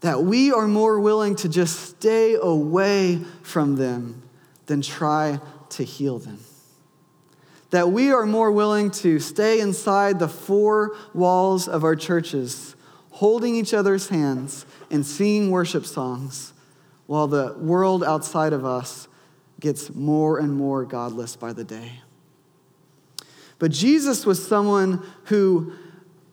That 0.00 0.22
we 0.22 0.52
are 0.52 0.66
more 0.66 1.00
willing 1.00 1.36
to 1.36 1.48
just 1.48 1.80
stay 1.80 2.36
away 2.40 3.20
from 3.42 3.76
them 3.76 4.22
than 4.66 4.80
try 4.80 5.40
to 5.70 5.84
heal 5.84 6.18
them. 6.18 6.38
That 7.70 7.90
we 7.90 8.12
are 8.12 8.24
more 8.24 8.50
willing 8.50 8.90
to 8.92 9.18
stay 9.18 9.60
inside 9.60 10.18
the 10.18 10.28
four 10.28 10.96
walls 11.12 11.68
of 11.68 11.84
our 11.84 11.96
churches 11.96 12.76
holding 13.10 13.54
each 13.54 13.74
other's 13.74 14.08
hands 14.08 14.66
and 14.90 15.04
singing 15.04 15.50
worship 15.50 15.84
songs 15.84 16.52
while 17.06 17.26
the 17.26 17.54
world 17.58 18.02
outside 18.02 18.52
of 18.52 18.64
us 18.64 19.08
gets 19.60 19.94
more 19.94 20.38
and 20.38 20.52
more 20.52 20.84
godless 20.84 21.36
by 21.36 21.52
the 21.52 21.64
day. 21.64 22.00
But 23.58 23.70
Jesus 23.70 24.26
was 24.26 24.46
someone 24.46 25.04
who 25.24 25.72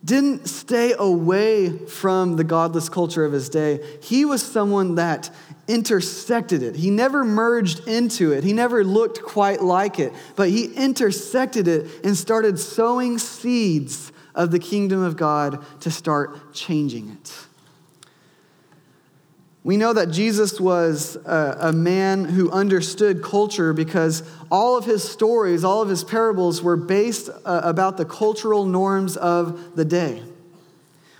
didn't 0.04 0.46
stay 0.46 0.94
away 0.98 1.70
from 1.86 2.36
the 2.36 2.44
godless 2.44 2.90
culture 2.90 3.24
of 3.24 3.32
his 3.32 3.48
day. 3.48 3.80
He 4.02 4.26
was 4.26 4.42
someone 4.42 4.96
that 4.96 5.30
intersected 5.66 6.62
it. 6.62 6.76
He 6.76 6.90
never 6.90 7.24
merged 7.24 7.88
into 7.88 8.32
it, 8.32 8.44
he 8.44 8.52
never 8.52 8.84
looked 8.84 9.22
quite 9.22 9.62
like 9.62 9.98
it, 9.98 10.12
but 10.36 10.50
he 10.50 10.66
intersected 10.74 11.66
it 11.66 12.04
and 12.04 12.14
started 12.14 12.58
sowing 12.58 13.16
seeds 13.18 14.12
of 14.34 14.50
the 14.50 14.58
kingdom 14.58 15.02
of 15.02 15.16
God 15.16 15.64
to 15.80 15.90
start 15.90 16.52
changing 16.52 17.08
it. 17.08 17.32
We 19.64 19.78
know 19.78 19.94
that 19.94 20.10
Jesus 20.10 20.60
was 20.60 21.16
a, 21.24 21.56
a, 21.58 21.72
man 21.72 22.26
who 22.26 22.50
understood 22.50 23.22
culture 23.22 23.72
because 23.72 24.22
all 24.50 24.76
of 24.76 24.84
his 24.84 25.02
stories, 25.02 25.64
all 25.64 25.80
of 25.80 25.88
his 25.88 26.04
parables 26.04 26.62
were 26.62 26.76
based 26.76 27.30
uh, 27.30 27.62
about 27.64 27.96
the 27.96 28.04
cultural 28.04 28.66
norms 28.66 29.16
of 29.16 29.74
the 29.74 29.86
day. 29.86 30.22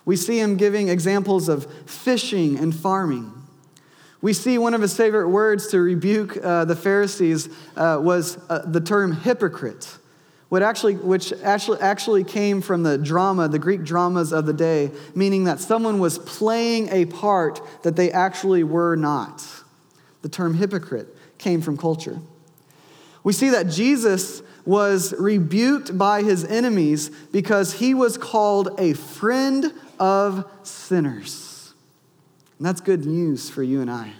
We 0.04 0.16
see 0.16 0.38
him 0.38 0.58
giving 0.58 0.90
examples 0.90 1.48
of 1.48 1.66
fishing 1.88 2.58
and 2.58 2.76
farming. 2.76 3.32
We 4.20 4.34
see 4.34 4.58
one 4.58 4.74
of 4.74 4.82
his 4.82 4.94
favorite 4.94 5.30
words 5.30 5.68
to 5.68 5.80
rebuke 5.80 6.36
uh, 6.36 6.66
the 6.66 6.76
Pharisees 6.76 7.48
uh, 7.76 7.98
was 8.02 8.36
uh, 8.50 8.58
the 8.66 8.80
term 8.82 9.12
hypocrite 9.12 9.96
what 10.54 10.62
actually, 10.62 10.94
which 10.94 11.32
actually, 11.42 11.80
actually 11.80 12.22
came 12.22 12.62
from 12.62 12.84
the 12.84 12.96
drama, 12.96 13.48
the 13.48 13.58
Greek 13.58 13.82
dramas 13.82 14.32
of 14.32 14.46
the 14.46 14.52
day, 14.52 14.92
meaning 15.12 15.42
that 15.42 15.58
someone 15.58 15.98
was 15.98 16.16
playing 16.16 16.88
a 16.90 17.06
part 17.06 17.60
that 17.82 17.96
they 17.96 18.12
actually 18.12 18.62
were 18.62 18.94
not. 18.94 19.44
The 20.22 20.28
term 20.28 20.54
hypocrite 20.54 21.08
came 21.38 21.60
from 21.60 21.76
culture. 21.76 22.20
We 23.24 23.32
see 23.32 23.50
that 23.50 23.64
Jesus 23.64 24.42
was 24.64 25.12
rebuked 25.18 25.98
by 25.98 26.22
his 26.22 26.44
enemies 26.44 27.08
because 27.08 27.72
he 27.72 27.92
was 27.92 28.16
called 28.16 28.78
a 28.78 28.92
friend 28.92 29.72
of 29.98 30.48
sinners. 30.62 31.74
And 32.58 32.66
that's 32.68 32.80
good 32.80 33.04
news 33.06 33.50
for 33.50 33.64
you 33.64 33.80
and 33.80 33.90
I. 33.90 34.12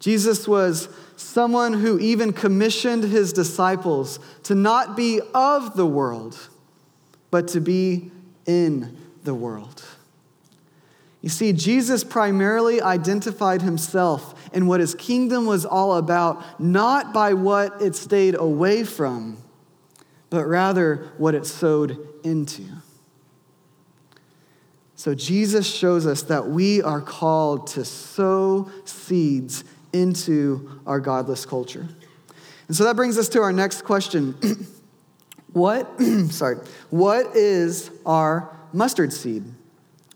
Jesus 0.00 0.48
was 0.48 0.88
someone 1.24 1.72
who 1.72 1.98
even 1.98 2.32
commissioned 2.32 3.04
his 3.04 3.32
disciples 3.32 4.20
to 4.44 4.54
not 4.54 4.96
be 4.96 5.20
of 5.34 5.76
the 5.76 5.86
world, 5.86 6.48
but 7.30 7.48
to 7.48 7.60
be 7.60 8.10
in 8.46 8.96
the 9.24 9.34
world. 9.34 9.84
You 11.22 11.30
see, 11.30 11.54
Jesus 11.54 12.04
primarily 12.04 12.82
identified 12.82 13.62
himself 13.62 14.50
and 14.52 14.68
what 14.68 14.80
his 14.80 14.94
kingdom 14.94 15.46
was 15.46 15.64
all 15.64 15.96
about, 15.96 16.60
not 16.60 17.14
by 17.14 17.32
what 17.32 17.80
it 17.80 17.96
stayed 17.96 18.34
away 18.34 18.84
from, 18.84 19.38
but 20.28 20.44
rather 20.44 21.10
what 21.16 21.34
it 21.34 21.46
sowed 21.46 22.06
into. 22.22 22.64
So 24.96 25.14
Jesus 25.14 25.66
shows 25.66 26.06
us 26.06 26.22
that 26.24 26.48
we 26.48 26.82
are 26.82 27.00
called 27.00 27.66
to 27.68 27.84
sow 27.84 28.70
seeds 28.84 29.64
into 29.94 30.80
our 30.86 31.00
godless 31.00 31.46
culture. 31.46 31.88
And 32.68 32.76
so 32.76 32.84
that 32.84 32.96
brings 32.96 33.16
us 33.16 33.28
to 33.30 33.40
our 33.40 33.52
next 33.52 33.82
question. 33.82 34.34
what, 35.52 36.00
sorry, 36.30 36.56
what 36.90 37.34
is 37.36 37.90
our 38.04 38.54
mustard 38.72 39.12
seed? 39.12 39.44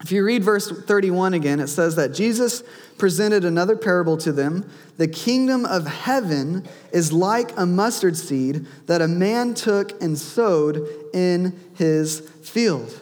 If 0.01 0.13
you 0.13 0.25
read 0.25 0.45
verse 0.45 0.71
31 0.71 1.35
again, 1.35 1.59
it 1.59 1.67
says 1.67 1.97
that 1.97 2.15
Jesus 2.15 2.63
presented 2.99 3.45
another 3.45 3.77
parable 3.77 4.17
to 4.19 4.33
them. 4.33 4.71
The 4.97 5.09
kingdom 5.09 5.65
of 5.65 5.87
heaven 5.87 6.67
is 6.93 7.13
like 7.13 7.57
a 7.57 7.67
mustard 7.67 8.17
seed 8.17 8.67
that 8.87 9.03
a 9.03 9.09
man 9.09 9.55
took 9.55 10.01
and 10.01 10.17
sowed 10.17 10.87
in 11.13 11.59
his 11.75 12.21
field. 12.21 12.99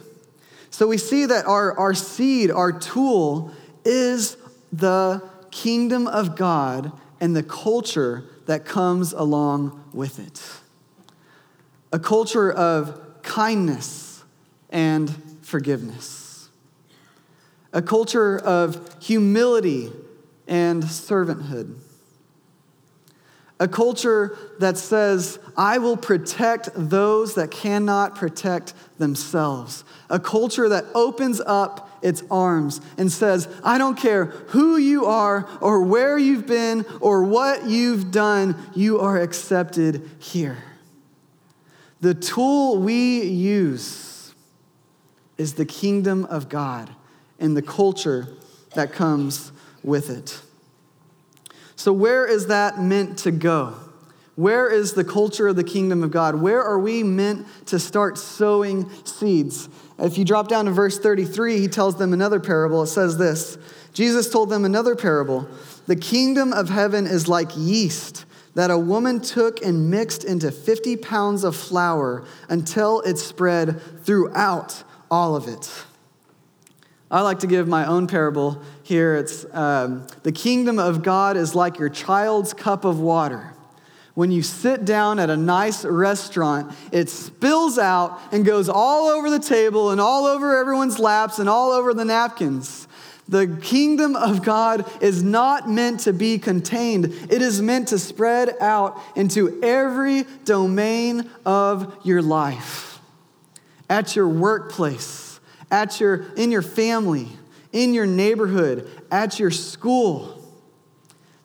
So 0.70 0.86
we 0.86 0.98
see 0.98 1.26
that 1.26 1.46
our, 1.46 1.78
our 1.78 1.94
seed, 1.94 2.50
our 2.50 2.72
tool, 2.72 3.52
is 3.84 4.36
the 4.72 5.22
kingdom 5.56 6.06
of 6.06 6.36
God 6.36 6.92
and 7.18 7.34
the 7.34 7.42
culture 7.42 8.24
that 8.44 8.66
comes 8.66 9.14
along 9.14 9.82
with 9.94 10.18
it. 10.18 10.42
A 11.92 11.98
culture 11.98 12.52
of 12.52 13.22
kindness 13.22 14.22
and 14.68 15.10
forgiveness. 15.40 16.50
A 17.72 17.80
culture 17.80 18.38
of 18.38 18.96
humility 19.02 19.90
and 20.46 20.82
servanthood. 20.82 21.74
A 23.58 23.66
culture 23.66 24.36
that 24.58 24.76
says, 24.76 25.38
I 25.56 25.78
will 25.78 25.96
protect 25.96 26.68
those 26.74 27.34
that 27.36 27.50
cannot 27.50 28.14
protect 28.14 28.74
themselves. 28.98 29.82
A 30.10 30.20
culture 30.20 30.68
that 30.68 30.84
opens 30.94 31.40
up 31.40 31.90
its 32.02 32.22
arms 32.30 32.82
and 32.98 33.10
says, 33.10 33.48
I 33.64 33.78
don't 33.78 33.96
care 33.96 34.26
who 34.26 34.76
you 34.76 35.06
are 35.06 35.48
or 35.62 35.82
where 35.82 36.18
you've 36.18 36.46
been 36.46 36.84
or 37.00 37.24
what 37.24 37.66
you've 37.66 38.10
done, 38.10 38.56
you 38.74 39.00
are 39.00 39.18
accepted 39.18 40.08
here. 40.18 40.62
The 42.02 42.12
tool 42.12 42.78
we 42.78 43.22
use 43.22 44.34
is 45.38 45.54
the 45.54 45.64
kingdom 45.64 46.26
of 46.26 46.50
God 46.50 46.90
and 47.38 47.56
the 47.56 47.62
culture 47.62 48.28
that 48.74 48.92
comes 48.92 49.50
with 49.82 50.10
it. 50.10 50.42
So, 51.76 51.92
where 51.92 52.26
is 52.26 52.46
that 52.46 52.80
meant 52.80 53.18
to 53.18 53.30
go? 53.30 53.74
Where 54.34 54.68
is 54.68 54.92
the 54.92 55.04
culture 55.04 55.48
of 55.48 55.56
the 55.56 55.64
kingdom 55.64 56.02
of 56.02 56.10
God? 56.10 56.34
Where 56.34 56.62
are 56.62 56.78
we 56.78 57.02
meant 57.02 57.46
to 57.66 57.78
start 57.78 58.18
sowing 58.18 58.90
seeds? 59.04 59.68
If 59.98 60.18
you 60.18 60.26
drop 60.26 60.48
down 60.48 60.66
to 60.66 60.70
verse 60.72 60.98
33, 60.98 61.58
he 61.58 61.68
tells 61.68 61.96
them 61.96 62.12
another 62.12 62.38
parable. 62.38 62.82
It 62.82 62.88
says 62.88 63.16
this 63.16 63.56
Jesus 63.94 64.28
told 64.30 64.50
them 64.50 64.64
another 64.64 64.94
parable. 64.94 65.48
The 65.86 65.96
kingdom 65.96 66.52
of 66.52 66.68
heaven 66.68 67.06
is 67.06 67.28
like 67.28 67.50
yeast 67.56 68.26
that 68.54 68.70
a 68.70 68.78
woman 68.78 69.20
took 69.20 69.62
and 69.62 69.90
mixed 69.90 70.24
into 70.24 70.50
50 70.50 70.96
pounds 70.96 71.44
of 71.44 71.54
flour 71.54 72.24
until 72.48 73.00
it 73.02 73.18
spread 73.18 73.80
throughout 74.02 74.82
all 75.10 75.36
of 75.36 75.46
it. 75.46 75.70
I 77.10 77.20
like 77.20 77.40
to 77.40 77.46
give 77.46 77.68
my 77.68 77.86
own 77.86 78.06
parable 78.06 78.60
here. 78.82 79.16
It's 79.16 79.46
um, 79.52 80.06
the 80.24 80.32
kingdom 80.32 80.78
of 80.78 81.02
God 81.02 81.36
is 81.36 81.54
like 81.54 81.78
your 81.78 81.88
child's 81.88 82.52
cup 82.52 82.84
of 82.84 82.98
water. 82.98 83.52
When 84.14 84.30
you 84.30 84.42
sit 84.42 84.84
down 84.84 85.18
at 85.18 85.28
a 85.28 85.36
nice 85.36 85.84
restaurant, 85.84 86.74
it 86.90 87.10
spills 87.10 87.78
out 87.78 88.18
and 88.32 88.44
goes 88.44 88.68
all 88.68 89.08
over 89.08 89.28
the 89.28 89.38
table 89.38 89.90
and 89.90 90.00
all 90.00 90.24
over 90.24 90.56
everyone's 90.56 90.98
laps 90.98 91.38
and 91.38 91.48
all 91.48 91.70
over 91.70 91.92
the 91.92 92.04
napkins. 92.04 92.88
The 93.28 93.58
kingdom 93.60 94.16
of 94.16 94.42
God 94.42 94.90
is 95.02 95.22
not 95.22 95.68
meant 95.68 96.00
to 96.00 96.12
be 96.12 96.38
contained. 96.38 97.06
It 97.28 97.42
is 97.42 97.60
meant 97.60 97.88
to 97.88 97.98
spread 97.98 98.54
out 98.60 98.98
into 99.16 99.62
every 99.62 100.24
domain 100.44 101.28
of 101.44 101.94
your 102.04 102.22
life. 102.22 103.00
At 103.90 104.16
your 104.16 104.28
workplace, 104.28 105.25
at 105.70 106.00
your 106.00 106.26
in 106.36 106.50
your 106.50 106.62
family, 106.62 107.28
in 107.72 107.94
your 107.94 108.06
neighborhood, 108.06 108.90
at 109.10 109.38
your 109.38 109.50
school. 109.50 110.32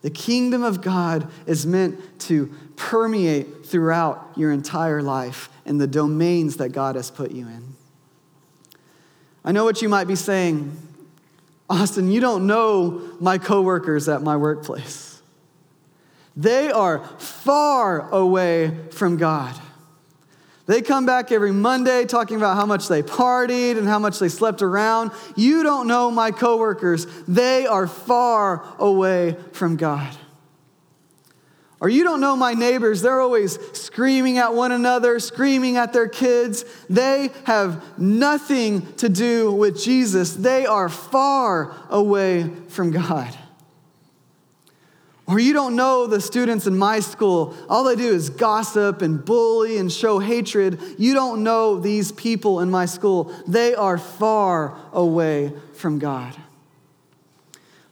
The 0.01 0.09
kingdom 0.09 0.63
of 0.63 0.81
God 0.81 1.29
is 1.45 1.65
meant 1.65 2.19
to 2.21 2.47
permeate 2.75 3.65
throughout 3.65 4.31
your 4.35 4.51
entire 4.51 5.03
life 5.03 5.49
and 5.65 5.79
the 5.79 5.87
domains 5.87 6.57
that 6.57 6.69
God 6.69 6.95
has 6.95 7.11
put 7.11 7.31
you 7.31 7.47
in. 7.47 7.75
I 9.45 9.51
know 9.51 9.63
what 9.63 9.81
you 9.81 9.89
might 9.89 10.07
be 10.07 10.15
saying. 10.15 10.75
Austin, 11.69 12.11
you 12.11 12.19
don't 12.19 12.47
know 12.47 13.01
my 13.19 13.37
coworkers 13.37 14.09
at 14.09 14.21
my 14.23 14.35
workplace. 14.35 15.21
They 16.35 16.71
are 16.71 17.05
far 17.17 18.09
away 18.09 18.77
from 18.91 19.17
God. 19.17 19.55
They 20.67 20.81
come 20.81 21.05
back 21.05 21.31
every 21.31 21.51
Monday 21.51 22.05
talking 22.05 22.37
about 22.37 22.55
how 22.55 22.65
much 22.65 22.87
they 22.87 23.01
partied 23.01 23.77
and 23.77 23.87
how 23.87 23.99
much 23.99 24.19
they 24.19 24.29
slept 24.29 24.61
around. 24.61 25.11
You 25.35 25.63
don't 25.63 25.87
know 25.87 26.11
my 26.11 26.31
coworkers. 26.31 27.05
They 27.27 27.65
are 27.65 27.87
far 27.87 28.63
away 28.77 29.35
from 29.53 29.75
God. 29.75 30.15
Or 31.81 31.89
you 31.89 32.03
don't 32.03 32.21
know 32.21 32.35
my 32.35 32.53
neighbors. 32.53 33.01
They're 33.01 33.19
always 33.19 33.57
screaming 33.75 34.37
at 34.37 34.53
one 34.53 34.71
another, 34.71 35.19
screaming 35.19 35.77
at 35.77 35.93
their 35.93 36.07
kids. 36.07 36.63
They 36.91 37.31
have 37.45 37.83
nothing 37.97 38.93
to 38.97 39.09
do 39.09 39.51
with 39.51 39.81
Jesus. 39.81 40.35
They 40.35 40.67
are 40.67 40.89
far 40.89 41.75
away 41.89 42.51
from 42.67 42.91
God. 42.91 43.35
Or 45.31 45.39
you 45.39 45.53
don't 45.53 45.77
know 45.77 46.07
the 46.07 46.19
students 46.19 46.67
in 46.67 46.77
my 46.77 46.99
school. 46.99 47.55
All 47.69 47.85
they 47.85 47.95
do 47.95 48.13
is 48.13 48.29
gossip 48.29 49.01
and 49.01 49.23
bully 49.23 49.77
and 49.77 49.89
show 49.89 50.19
hatred. 50.19 50.77
You 50.97 51.13
don't 51.13 51.41
know 51.41 51.79
these 51.79 52.11
people 52.11 52.59
in 52.59 52.69
my 52.69 52.85
school. 52.85 53.33
They 53.47 53.73
are 53.73 53.97
far 53.97 54.77
away 54.91 55.53
from 55.73 55.99
God. 55.99 56.35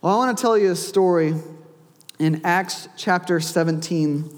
Well, 0.02 0.14
I 0.14 0.18
want 0.18 0.38
to 0.38 0.42
tell 0.42 0.58
you 0.58 0.72
a 0.72 0.76
story 0.76 1.34
in 2.20 2.42
Acts 2.44 2.90
chapter 2.98 3.40
17, 3.40 4.30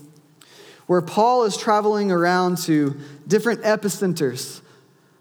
where 0.85 1.01
Paul 1.01 1.45
is 1.45 1.57
traveling 1.57 2.11
around 2.11 2.59
to 2.65 2.99
different 3.27 3.63
epicenters, 3.63 4.61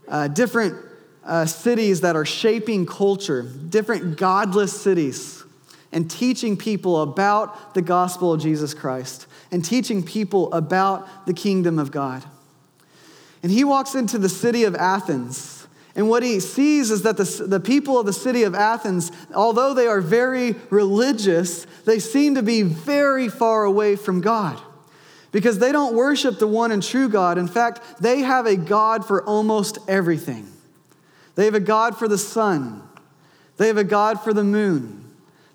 uh, 0.07 0.29
different 0.29 0.77
uh, 1.25 1.47
cities 1.47 2.03
that 2.03 2.15
are 2.15 2.27
shaping 2.27 2.85
culture, 2.85 3.41
different 3.41 4.19
godless 4.19 4.79
cities, 4.79 5.40
and 5.93 6.11
teaching 6.11 6.57
people 6.57 7.03
about 7.03 7.75
the 7.75 7.83
gospel 7.83 8.33
of 8.33 8.41
Jesus 8.41 8.75
Christ 8.75 9.27
and 9.51 9.65
teaching 9.65 10.03
people 10.03 10.53
about 10.53 11.27
the 11.27 11.35
kingdom 11.35 11.79
of 11.79 11.91
God. 11.91 12.25
And 13.43 13.51
he 13.51 13.65
walks 13.65 13.95
into 13.95 14.19
the 14.19 14.29
city 14.29 14.65
of 14.65 14.75
Athens 14.77 15.61
and 15.95 16.09
what 16.09 16.23
he 16.23 16.41
sees 16.41 16.91
is 16.91 17.03
that 17.03 17.17
the, 17.17 17.45
the 17.47 17.61
people 17.61 17.99
of 17.99 18.07
the 18.07 18.13
city 18.13 18.45
of 18.45 18.55
Athens, 18.55 19.11
although 19.35 19.75
they 19.75 19.87
are 19.87 20.01
very 20.01 20.55
religious, 20.71 21.67
they 21.85 21.99
seem 21.99 22.37
to 22.37 22.43
be 22.43 22.63
very 22.63 23.29
far 23.29 23.65
away 23.65 23.97
from 23.97 24.21
God 24.21 24.61
because 25.33 25.59
they 25.59 25.73
don't 25.73 25.95
worship 25.95 26.39
the 26.39 26.47
one 26.47 26.71
and 26.71 26.83
true 26.83 27.09
God. 27.09 27.39
In 27.39 27.49
fact, 27.49 28.01
they 28.01 28.21
have 28.21 28.47
a 28.47 28.57
God 28.57 29.05
for 29.05 29.25
almost 29.25 29.79
everything. 29.89 30.47
They 31.35 31.45
have 31.45 31.55
a 31.55 31.61
God 31.61 31.97
for 31.97 32.09
the 32.09 32.19
sun, 32.19 32.83
they 33.57 33.67
have 33.67 33.79
a 33.79 33.85
God 33.85 34.21
for 34.23 34.33
the 34.33 34.45
moon. 34.45 35.00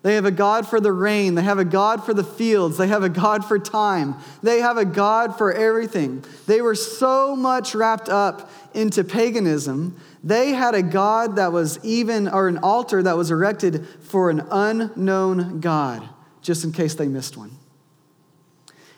They 0.05 0.13
have 0.13 0.25
a 0.25 0.31
God 0.31 0.67
for 0.67 0.79
the 0.79 0.93
rain. 0.93 1.33
They 1.33 1.41
have 1.41 1.57
a 1.57 1.65
God 1.65 2.05
for 2.05 2.13
the 2.13 2.23
fields. 2.23 2.77
They 2.77 2.87
have 2.87 3.01
a 3.03 3.09
God 3.09 3.43
for 3.43 3.57
time. 3.57 4.15
They 4.43 4.59
have 4.59 4.77
a 4.77 4.85
God 4.85 5.35
for 5.35 5.51
everything. 5.51 6.23
They 6.45 6.61
were 6.61 6.75
so 6.75 7.35
much 7.35 7.73
wrapped 7.73 8.07
up 8.07 8.51
into 8.73 9.03
paganism 9.03 9.99
they 10.25 10.53
had 10.53 10.73
a 10.73 10.81
God 10.81 11.35
that 11.35 11.53
was 11.53 11.77
even, 11.85 12.27
or 12.27 12.47
an 12.47 12.57
altar 12.57 13.03
that 13.03 13.15
was 13.15 13.29
erected 13.29 13.87
for 13.87 14.31
an 14.31 14.41
unknown 14.49 15.59
God, 15.59 16.09
just 16.41 16.63
in 16.63 16.71
case 16.71 16.95
they 16.95 17.07
missed 17.07 17.37
one. 17.37 17.51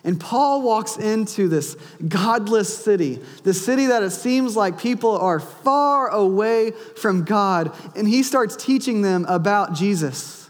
And 0.04 0.18
Paul 0.18 0.62
walks 0.62 0.96
into 0.96 1.48
this 1.48 1.76
godless 2.08 2.74
city, 2.82 3.20
the 3.42 3.52
city 3.52 3.86
that 3.86 4.02
it 4.02 4.12
seems 4.12 4.56
like 4.56 4.80
people 4.80 5.18
are 5.18 5.38
far 5.38 6.08
away 6.08 6.70
from 6.96 7.24
God, 7.24 7.76
and 7.94 8.08
he 8.08 8.22
starts 8.22 8.56
teaching 8.56 9.02
them 9.02 9.26
about 9.28 9.74
Jesus. 9.74 10.47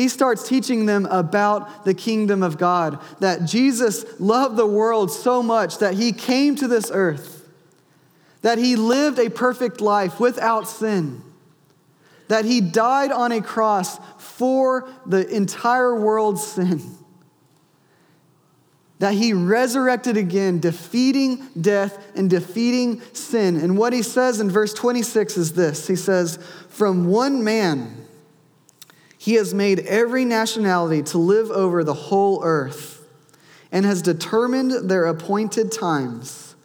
He 0.00 0.08
starts 0.08 0.48
teaching 0.48 0.86
them 0.86 1.04
about 1.10 1.84
the 1.84 1.92
kingdom 1.92 2.42
of 2.42 2.56
God, 2.56 2.98
that 3.18 3.44
Jesus 3.44 4.04
loved 4.18 4.56
the 4.56 4.66
world 4.66 5.10
so 5.10 5.42
much 5.42 5.76
that 5.76 5.92
he 5.92 6.12
came 6.12 6.56
to 6.56 6.66
this 6.66 6.90
earth 6.90 7.40
that 8.42 8.56
he 8.56 8.76
lived 8.76 9.18
a 9.18 9.28
perfect 9.28 9.82
life 9.82 10.18
without 10.18 10.66
sin, 10.66 11.22
that 12.28 12.46
he 12.46 12.62
died 12.62 13.12
on 13.12 13.32
a 13.32 13.42
cross 13.42 13.98
for 14.16 14.88
the 15.04 15.28
entire 15.28 15.94
world's 15.94 16.46
sin, 16.46 16.80
that 18.98 19.12
he 19.12 19.34
resurrected 19.34 20.16
again, 20.16 20.60
defeating 20.60 21.46
death 21.60 22.16
and 22.16 22.30
defeating 22.30 23.02
sin. 23.12 23.56
And 23.56 23.76
what 23.76 23.92
he 23.92 24.02
says 24.02 24.40
in 24.40 24.50
verse 24.50 24.72
26 24.72 25.36
is 25.36 25.52
this 25.52 25.86
He 25.86 25.96
says, 25.96 26.38
From 26.68 27.06
one 27.06 27.44
man, 27.44 27.99
he 29.20 29.34
has 29.34 29.52
made 29.52 29.80
every 29.80 30.24
nationality 30.24 31.02
to 31.02 31.18
live 31.18 31.50
over 31.50 31.84
the 31.84 31.92
whole 31.92 32.40
earth 32.42 33.06
and 33.70 33.84
has 33.84 34.00
determined 34.00 34.88
their 34.88 35.04
appointed 35.04 35.70
times 35.70 36.56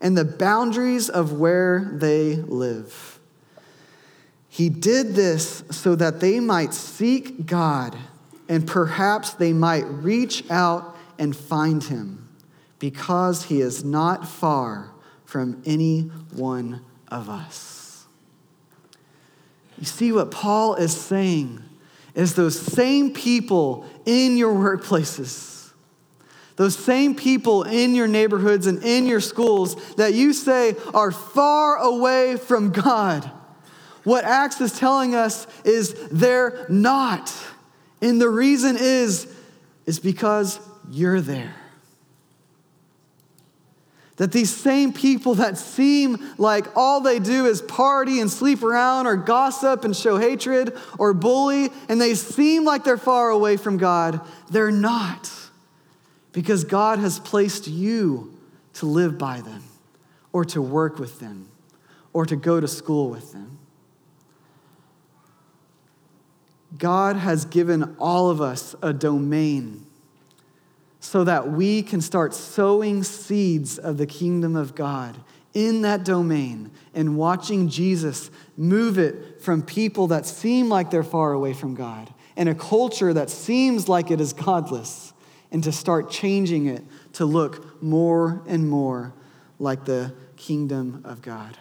and 0.00 0.16
the 0.16 0.24
boundaries 0.24 1.10
of 1.10 1.34
where 1.34 1.90
they 1.92 2.36
live. 2.36 3.20
He 4.48 4.70
did 4.70 5.16
this 5.16 5.62
so 5.70 5.94
that 5.96 6.20
they 6.20 6.40
might 6.40 6.72
seek 6.72 7.44
God 7.44 7.94
and 8.48 8.66
perhaps 8.66 9.34
they 9.34 9.52
might 9.52 9.84
reach 9.86 10.50
out 10.50 10.96
and 11.18 11.36
find 11.36 11.84
him 11.84 12.26
because 12.78 13.44
he 13.44 13.60
is 13.60 13.84
not 13.84 14.26
far 14.26 14.92
from 15.26 15.62
any 15.66 16.04
one 16.32 16.82
of 17.08 17.28
us. 17.28 18.06
You 19.76 19.84
see 19.84 20.10
what 20.10 20.30
Paul 20.30 20.74
is 20.76 20.98
saying 20.98 21.64
is 22.18 22.34
those 22.34 22.60
same 22.60 23.14
people 23.14 23.86
in 24.04 24.36
your 24.36 24.52
workplaces 24.52 25.58
those 26.58 26.76
same 26.76 27.14
people 27.14 27.62
in 27.62 27.94
your 27.94 28.08
neighborhoods 28.08 28.66
and 28.66 28.82
in 28.82 29.06
your 29.06 29.20
schools 29.20 29.76
that 29.94 30.12
you 30.12 30.32
say 30.32 30.74
are 30.92 31.12
far 31.12 31.76
away 31.76 32.36
from 32.36 32.72
God. 32.72 33.30
What 34.02 34.24
Acts 34.24 34.60
is 34.60 34.76
telling 34.76 35.14
us 35.14 35.46
is 35.64 35.94
they're 36.10 36.66
not. 36.68 37.32
And 38.02 38.20
the 38.20 38.28
reason 38.28 38.76
is, 38.76 39.32
is 39.86 40.00
because 40.00 40.58
you're 40.90 41.20
there. 41.20 41.54
That 44.18 44.32
these 44.32 44.54
same 44.54 44.92
people 44.92 45.36
that 45.36 45.56
seem 45.56 46.34
like 46.38 46.76
all 46.76 47.00
they 47.00 47.20
do 47.20 47.46
is 47.46 47.62
party 47.62 48.20
and 48.20 48.30
sleep 48.30 48.62
around 48.62 49.06
or 49.06 49.16
gossip 49.16 49.84
and 49.84 49.96
show 49.96 50.18
hatred 50.18 50.76
or 50.98 51.14
bully, 51.14 51.70
and 51.88 52.00
they 52.00 52.14
seem 52.14 52.64
like 52.64 52.84
they're 52.84 52.98
far 52.98 53.30
away 53.30 53.56
from 53.56 53.78
God, 53.78 54.20
they're 54.50 54.72
not 54.72 55.32
because 56.32 56.64
God 56.64 56.98
has 56.98 57.18
placed 57.18 57.68
you 57.68 58.34
to 58.74 58.86
live 58.86 59.18
by 59.18 59.40
them 59.40 59.62
or 60.32 60.44
to 60.46 60.60
work 60.60 60.98
with 60.98 61.20
them 61.20 61.48
or 62.12 62.26
to 62.26 62.36
go 62.36 62.60
to 62.60 62.68
school 62.68 63.10
with 63.10 63.32
them. 63.32 63.58
God 66.76 67.16
has 67.16 67.44
given 67.44 67.96
all 67.98 68.30
of 68.30 68.40
us 68.40 68.74
a 68.82 68.92
domain 68.92 69.86
so 71.08 71.24
that 71.24 71.50
we 71.50 71.82
can 71.82 72.02
start 72.02 72.34
sowing 72.34 73.02
seeds 73.02 73.78
of 73.78 73.96
the 73.96 74.04
kingdom 74.04 74.54
of 74.54 74.74
God 74.74 75.16
in 75.54 75.80
that 75.80 76.04
domain 76.04 76.70
and 76.92 77.16
watching 77.16 77.70
Jesus 77.70 78.30
move 78.58 78.98
it 78.98 79.40
from 79.40 79.62
people 79.62 80.08
that 80.08 80.26
seem 80.26 80.68
like 80.68 80.90
they're 80.90 81.02
far 81.02 81.32
away 81.32 81.54
from 81.54 81.74
God 81.74 82.12
and 82.36 82.46
a 82.46 82.54
culture 82.54 83.14
that 83.14 83.30
seems 83.30 83.88
like 83.88 84.10
it 84.10 84.20
is 84.20 84.34
godless 84.34 85.14
and 85.50 85.64
to 85.64 85.72
start 85.72 86.10
changing 86.10 86.66
it 86.66 86.84
to 87.14 87.24
look 87.24 87.82
more 87.82 88.42
and 88.46 88.68
more 88.68 89.14
like 89.58 89.86
the 89.86 90.12
kingdom 90.36 91.00
of 91.06 91.22
God. 91.22 91.56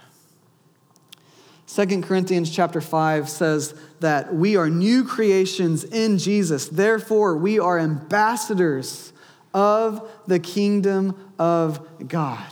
2 1.67 2.01
Corinthians 2.01 2.53
chapter 2.53 2.81
5 2.81 3.29
says 3.29 3.73
that 4.01 4.35
we 4.35 4.57
are 4.57 4.69
new 4.69 5.05
creations 5.05 5.85
in 5.85 6.17
Jesus. 6.17 6.67
Therefore, 6.67 7.37
we 7.37 7.59
are 7.59 7.79
ambassadors 7.79 9.13
of 9.57 10.07
the 10.27 10.37
kingdom 10.37 11.33
of 11.39 12.07
God. 12.07 12.45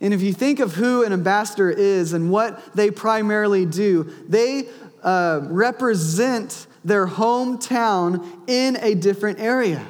And 0.00 0.12
if 0.12 0.22
you 0.22 0.32
think 0.32 0.58
of 0.58 0.74
who 0.74 1.04
an 1.04 1.12
ambassador 1.12 1.70
is 1.70 2.14
and 2.14 2.32
what 2.32 2.74
they 2.74 2.90
primarily 2.90 3.64
do, 3.64 4.12
they 4.28 4.68
uh, 5.04 5.42
represent 5.44 6.66
their 6.84 7.06
hometown 7.06 8.26
in 8.48 8.76
a 8.80 8.96
different 8.96 9.38
area. 9.38 9.86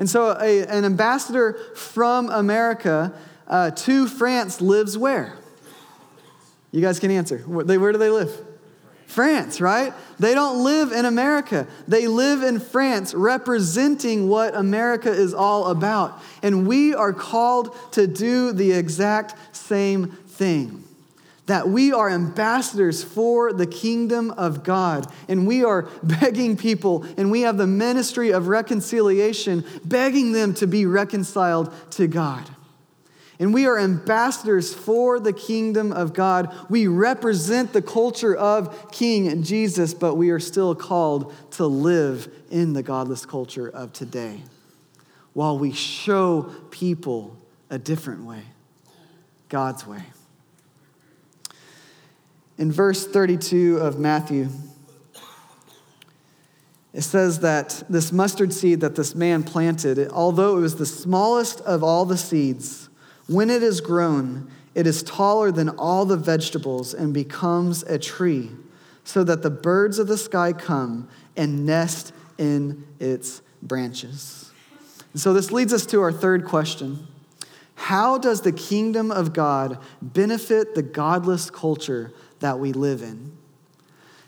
And 0.00 0.10
so, 0.10 0.36
a, 0.36 0.66
an 0.66 0.84
ambassador 0.84 1.52
from 1.76 2.28
America 2.28 3.16
uh, 3.46 3.70
to 3.70 4.08
France 4.08 4.60
lives 4.60 4.98
where? 4.98 5.38
You 6.72 6.80
guys 6.80 6.98
can 6.98 7.12
answer. 7.12 7.38
Where, 7.38 7.78
where 7.78 7.92
do 7.92 7.98
they 7.98 8.10
live? 8.10 8.45
France, 9.06 9.60
right? 9.60 9.94
They 10.18 10.34
don't 10.34 10.62
live 10.64 10.92
in 10.92 11.04
America. 11.04 11.66
They 11.86 12.06
live 12.06 12.42
in 12.42 12.58
France, 12.60 13.14
representing 13.14 14.28
what 14.28 14.54
America 14.54 15.10
is 15.10 15.32
all 15.32 15.66
about. 15.66 16.20
And 16.42 16.66
we 16.66 16.94
are 16.94 17.12
called 17.12 17.74
to 17.92 18.06
do 18.06 18.52
the 18.52 18.72
exact 18.72 19.34
same 19.56 20.08
thing. 20.08 20.82
That 21.46 21.68
we 21.68 21.92
are 21.92 22.10
ambassadors 22.10 23.04
for 23.04 23.52
the 23.52 23.66
kingdom 23.66 24.32
of 24.32 24.64
God. 24.64 25.10
And 25.28 25.46
we 25.46 25.64
are 25.64 25.82
begging 26.02 26.56
people, 26.56 27.04
and 27.16 27.30
we 27.30 27.42
have 27.42 27.56
the 27.56 27.66
ministry 27.68 28.30
of 28.30 28.48
reconciliation, 28.48 29.64
begging 29.84 30.32
them 30.32 30.52
to 30.54 30.66
be 30.66 30.84
reconciled 30.84 31.72
to 31.92 32.08
God. 32.08 32.50
And 33.38 33.52
we 33.52 33.66
are 33.66 33.78
ambassadors 33.78 34.74
for 34.74 35.20
the 35.20 35.32
kingdom 35.32 35.92
of 35.92 36.14
God. 36.14 36.54
We 36.70 36.86
represent 36.86 37.72
the 37.72 37.82
culture 37.82 38.34
of 38.34 38.90
King 38.90 39.42
Jesus, 39.42 39.92
but 39.92 40.14
we 40.14 40.30
are 40.30 40.40
still 40.40 40.74
called 40.74 41.34
to 41.52 41.66
live 41.66 42.32
in 42.50 42.72
the 42.72 42.82
godless 42.82 43.26
culture 43.26 43.68
of 43.68 43.92
today 43.92 44.42
while 45.36 45.58
we 45.58 45.70
show 45.70 46.50
people 46.70 47.36
a 47.68 47.78
different 47.78 48.24
way, 48.24 48.42
God's 49.50 49.86
way. 49.86 50.02
In 52.56 52.72
verse 52.72 53.06
32 53.06 53.76
of 53.76 53.98
Matthew, 53.98 54.48
it 56.94 57.02
says 57.02 57.40
that 57.40 57.82
this 57.90 58.12
mustard 58.12 58.54
seed 58.54 58.80
that 58.80 58.96
this 58.96 59.14
man 59.14 59.42
planted, 59.42 60.08
although 60.08 60.56
it 60.56 60.60
was 60.60 60.76
the 60.76 60.86
smallest 60.86 61.60
of 61.60 61.84
all 61.84 62.06
the 62.06 62.16
seeds, 62.16 62.85
when 63.26 63.50
it 63.50 63.62
is 63.62 63.80
grown, 63.80 64.50
it 64.74 64.86
is 64.86 65.02
taller 65.02 65.50
than 65.50 65.70
all 65.70 66.04
the 66.04 66.16
vegetables 66.16 66.94
and 66.94 67.12
becomes 67.12 67.82
a 67.84 67.98
tree, 67.98 68.50
so 69.04 69.24
that 69.24 69.42
the 69.42 69.50
birds 69.50 69.98
of 69.98 70.06
the 70.06 70.18
sky 70.18 70.52
come 70.52 71.08
and 71.36 71.64
nest 71.64 72.12
in 72.38 72.86
its 73.00 73.42
branches. 73.62 74.52
And 75.12 75.20
so 75.20 75.32
this 75.32 75.50
leads 75.50 75.72
us 75.72 75.86
to 75.86 76.02
our 76.02 76.12
third 76.12 76.44
question 76.44 77.06
How 77.74 78.18
does 78.18 78.42
the 78.42 78.52
kingdom 78.52 79.10
of 79.10 79.32
God 79.32 79.78
benefit 80.02 80.74
the 80.74 80.82
godless 80.82 81.50
culture 81.50 82.12
that 82.40 82.58
we 82.58 82.72
live 82.72 83.02
in? 83.02 83.32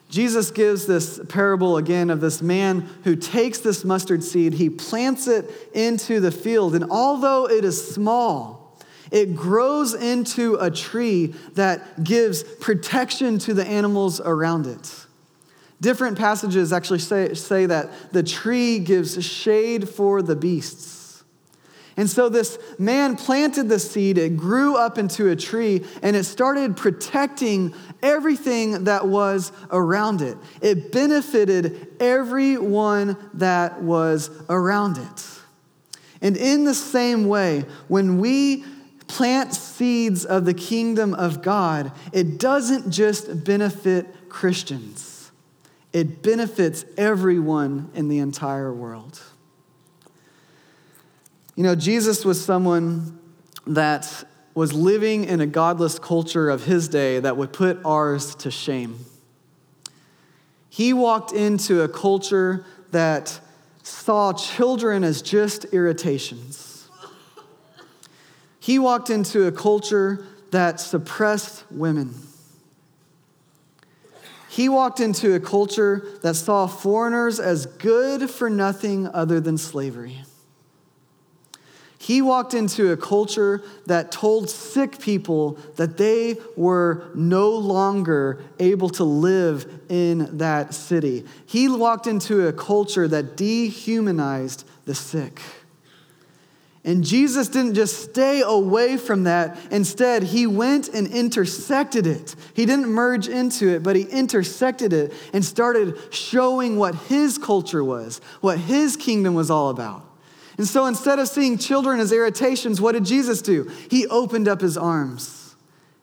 Jesus 0.08 0.50
gives 0.50 0.87
this 0.87 1.20
parable 1.28 1.76
again 1.76 2.08
of 2.08 2.22
this 2.22 2.40
man 2.40 2.88
who 3.04 3.14
takes 3.14 3.58
this 3.58 3.84
mustard 3.84 4.24
seed, 4.24 4.54
he 4.54 4.70
plants 4.70 5.26
it 5.26 5.50
into 5.74 6.18
the 6.20 6.30
field, 6.30 6.74
and 6.74 6.90
although 6.90 7.46
it 7.46 7.64
is 7.64 7.92
small, 7.92 8.58
it 9.11 9.35
grows 9.35 9.94
into 9.94 10.57
a 10.57 10.71
tree 10.71 11.35
that 11.55 12.05
gives 12.05 12.42
protection 12.42 13.38
to 13.40 13.55
the 13.55 13.66
animals 13.66 14.21
around 14.21 14.66
it. 14.66 15.07
Different 15.81 16.18
passages 16.18 16.73
actually 16.73 16.99
say, 16.99 17.35
say 17.35 17.66
that 17.66 18.12
the 18.12 18.23
tree 18.23 18.81
gives 18.81 19.25
shade 19.25 19.88
for 19.88 20.23
the 20.23 20.35
beasts. 20.35 20.99
And 21.97 22.09
so 22.09 22.29
this 22.29 22.61
man 22.79 23.16
planted 23.16 23.68
the 23.68 23.81
seed, 23.81 24.18
it 24.18 24.37
grew 24.37 24.77
up 24.77 24.99
into 24.99 25.31
a 25.31 25.37
tree, 25.37 25.85
and 26.01 26.14
it 26.14 26.23
started 26.25 26.77
protecting 26.77 27.75
everything 28.03 28.85
that 28.85 29.09
was 29.09 29.51
around 29.73 30.23
it. 30.23 30.38
It 30.62 30.92
benefited 30.92 31.88
everyone 31.99 33.16
that 33.35 33.83
was 33.83 34.31
around 34.49 34.99
it. 34.99 35.27
And 36.23 36.37
in 36.37 36.62
the 36.62 36.75
same 36.75 37.27
way, 37.27 37.64
when 37.88 38.18
we 38.18 38.64
plant 39.09 39.55
seeds 39.55 40.25
of 40.25 40.44
the 40.44 40.55
kingdom 40.55 41.14
of 41.14 41.42
God, 41.42 41.90
it 42.12 42.38
doesn't 42.38 42.90
just 42.90 43.44
benefit 43.44 44.29
Christians, 44.29 45.33
it 45.92 46.23
benefits 46.23 46.85
everyone 46.97 47.90
in 47.94 48.09
the 48.09 48.18
entire 48.18 48.73
world. 48.73 49.21
You 51.57 51.64
know, 51.64 51.75
Jesus 51.75 52.25
was 52.25 52.44
someone 52.44 53.18
that 53.66 54.25
was 54.55 54.73
living 54.73 55.25
in 55.25 55.40
a 55.40 55.47
godless 55.47 55.99
culture 55.99 56.51
of 56.51 56.64
his 56.64 56.88
day 56.88 57.18
that 57.18 57.37
would 57.37 57.53
put 57.53 57.81
ours 57.85 58.35
to 58.37 58.51
shame. 58.51 58.99
He 60.68 60.92
walked 60.92 61.33
into 61.33 61.83
a 61.83 61.88
culture 61.88 62.64
that 62.92 63.40
saw 63.83 64.33
children 64.33 65.03
as 65.03 65.23
just 65.23 65.64
irritations 65.73 66.67
he 68.61 68.79
walked 68.79 69.11
into 69.11 69.47
a 69.47 69.53
culture 69.53 70.25
that 70.51 70.81
suppressed 70.81 71.64
women. 71.71 72.14
He 74.49 74.68
walked 74.68 74.99
into 74.99 75.35
a 75.35 75.40
culture 75.40 76.05
that 76.23 76.35
saw 76.35 76.66
foreigners 76.66 77.38
as 77.38 77.66
good 77.66 78.29
for 78.31 78.51
nothing 78.51 79.07
other 79.09 79.40
than 79.40 79.59
slavery. 79.59 80.23
He 81.99 82.23
walked 82.23 82.55
into 82.55 82.90
a 82.90 82.97
culture 82.97 83.62
that 83.87 84.11
told 84.11 84.49
sick 84.49 84.99
people 84.99 85.59
that 85.77 85.97
they 85.97 86.38
were 86.57 87.11
no 87.14 87.51
longer 87.51 88.42
able 88.59 88.88
to 88.90 89.05
live 89.05 89.81
in 89.88 90.38
that 90.38 90.73
city. 90.75 91.25
He 91.44 91.68
walked 91.68 92.07
into 92.07 92.47
a 92.47 92.53
culture 92.53 93.09
that 93.09 93.37
dehumanized 93.37 94.64
the 94.87 94.94
sick. 94.94 95.40
And 96.85 97.05
Jesus 97.05 97.49
didn't 97.49 97.75
just 97.75 98.11
stay 98.11 98.41
away 98.41 98.97
from 98.97 99.25
that. 99.25 99.59
Instead, 99.71 100.23
he 100.23 100.47
went 100.47 100.88
and 100.88 101.07
intersected 101.09 102.07
it. 102.07 102.35
He 102.55 102.67
didn't 102.67 102.88
merge 102.88 103.29
into 103.29 103.69
it, 103.69 103.83
but 103.83 103.97
he 103.97 104.03
intersected 104.03 104.93
it 104.93 105.12
and 105.33 105.45
started 105.45 105.99
showing 106.11 106.77
what 106.77 106.95
his 106.95 107.37
culture 107.37 107.83
was, 107.83 108.21
what 108.41 108.59
his 108.59 108.97
kingdom 108.97 109.35
was 109.35 109.51
all 109.51 109.71
about. 109.71 110.05
And 110.57 110.67
so 110.67 110.87
instead 110.87 111.19
of 111.19 111.29
seeing 111.29 111.59
children 111.59 112.01
as 112.01 112.12
irritations, 112.12 112.81
what 112.81 112.93
did 112.93 113.05
Jesus 113.05 113.43
do? 113.43 113.71
He 113.91 114.07
opened 114.07 114.49
up 114.49 114.61
his 114.61 114.77
arms 114.77 115.57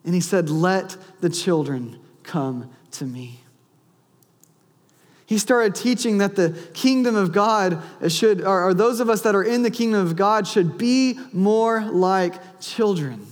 and 0.04 0.14
he 0.14 0.20
said, 0.20 0.48
Let 0.48 0.96
the 1.20 1.28
children 1.28 1.98
come 2.22 2.70
to 2.92 3.04
me. 3.04 3.40
He 5.26 5.38
started 5.38 5.74
teaching 5.74 6.18
that 6.18 6.36
the 6.36 6.50
kingdom 6.72 7.16
of 7.16 7.32
God 7.32 7.82
should, 8.08 8.42
or, 8.42 8.68
or 8.68 8.74
those 8.74 9.00
of 9.00 9.10
us 9.10 9.22
that 9.22 9.34
are 9.34 9.42
in 9.42 9.62
the 9.62 9.70
kingdom 9.70 10.06
of 10.06 10.14
God, 10.14 10.46
should 10.46 10.78
be 10.78 11.18
more 11.32 11.82
like 11.82 12.60
children. 12.60 13.26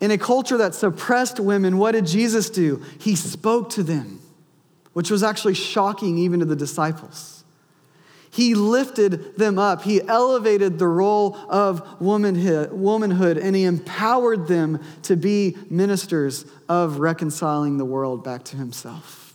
In 0.00 0.12
a 0.12 0.18
culture 0.18 0.56
that 0.58 0.74
suppressed 0.74 1.40
women, 1.40 1.78
what 1.78 1.92
did 1.92 2.06
Jesus 2.06 2.50
do? 2.50 2.84
He 3.00 3.16
spoke 3.16 3.70
to 3.70 3.82
them, 3.82 4.20
which 4.92 5.10
was 5.10 5.24
actually 5.24 5.54
shocking 5.54 6.18
even 6.18 6.40
to 6.40 6.46
the 6.46 6.56
disciples. 6.56 7.35
He 8.36 8.54
lifted 8.54 9.34
them 9.38 9.58
up. 9.58 9.80
He 9.80 10.02
elevated 10.06 10.78
the 10.78 10.86
role 10.86 11.38
of 11.48 12.02
womanhood, 12.02 13.38
and 13.38 13.56
he 13.56 13.64
empowered 13.64 14.46
them 14.46 14.84
to 15.04 15.16
be 15.16 15.56
ministers 15.70 16.44
of 16.68 16.98
reconciling 16.98 17.78
the 17.78 17.86
world 17.86 18.22
back 18.22 18.44
to 18.44 18.58
himself. 18.58 19.32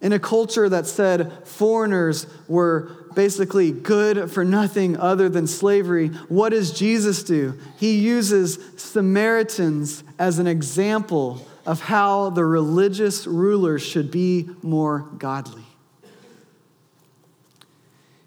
In 0.00 0.12
a 0.12 0.20
culture 0.20 0.68
that 0.68 0.86
said 0.86 1.44
foreigners 1.44 2.28
were 2.46 2.92
basically 3.16 3.72
good 3.72 4.30
for 4.30 4.44
nothing 4.44 4.96
other 4.96 5.28
than 5.28 5.48
slavery, 5.48 6.10
what 6.28 6.50
does 6.50 6.70
Jesus 6.70 7.24
do? 7.24 7.58
He 7.78 7.98
uses 7.98 8.60
Samaritans 8.76 10.04
as 10.20 10.38
an 10.38 10.46
example 10.46 11.44
of 11.66 11.80
how 11.80 12.30
the 12.30 12.44
religious 12.44 13.26
rulers 13.26 13.82
should 13.82 14.12
be 14.12 14.50
more 14.62 15.00
godly 15.18 15.65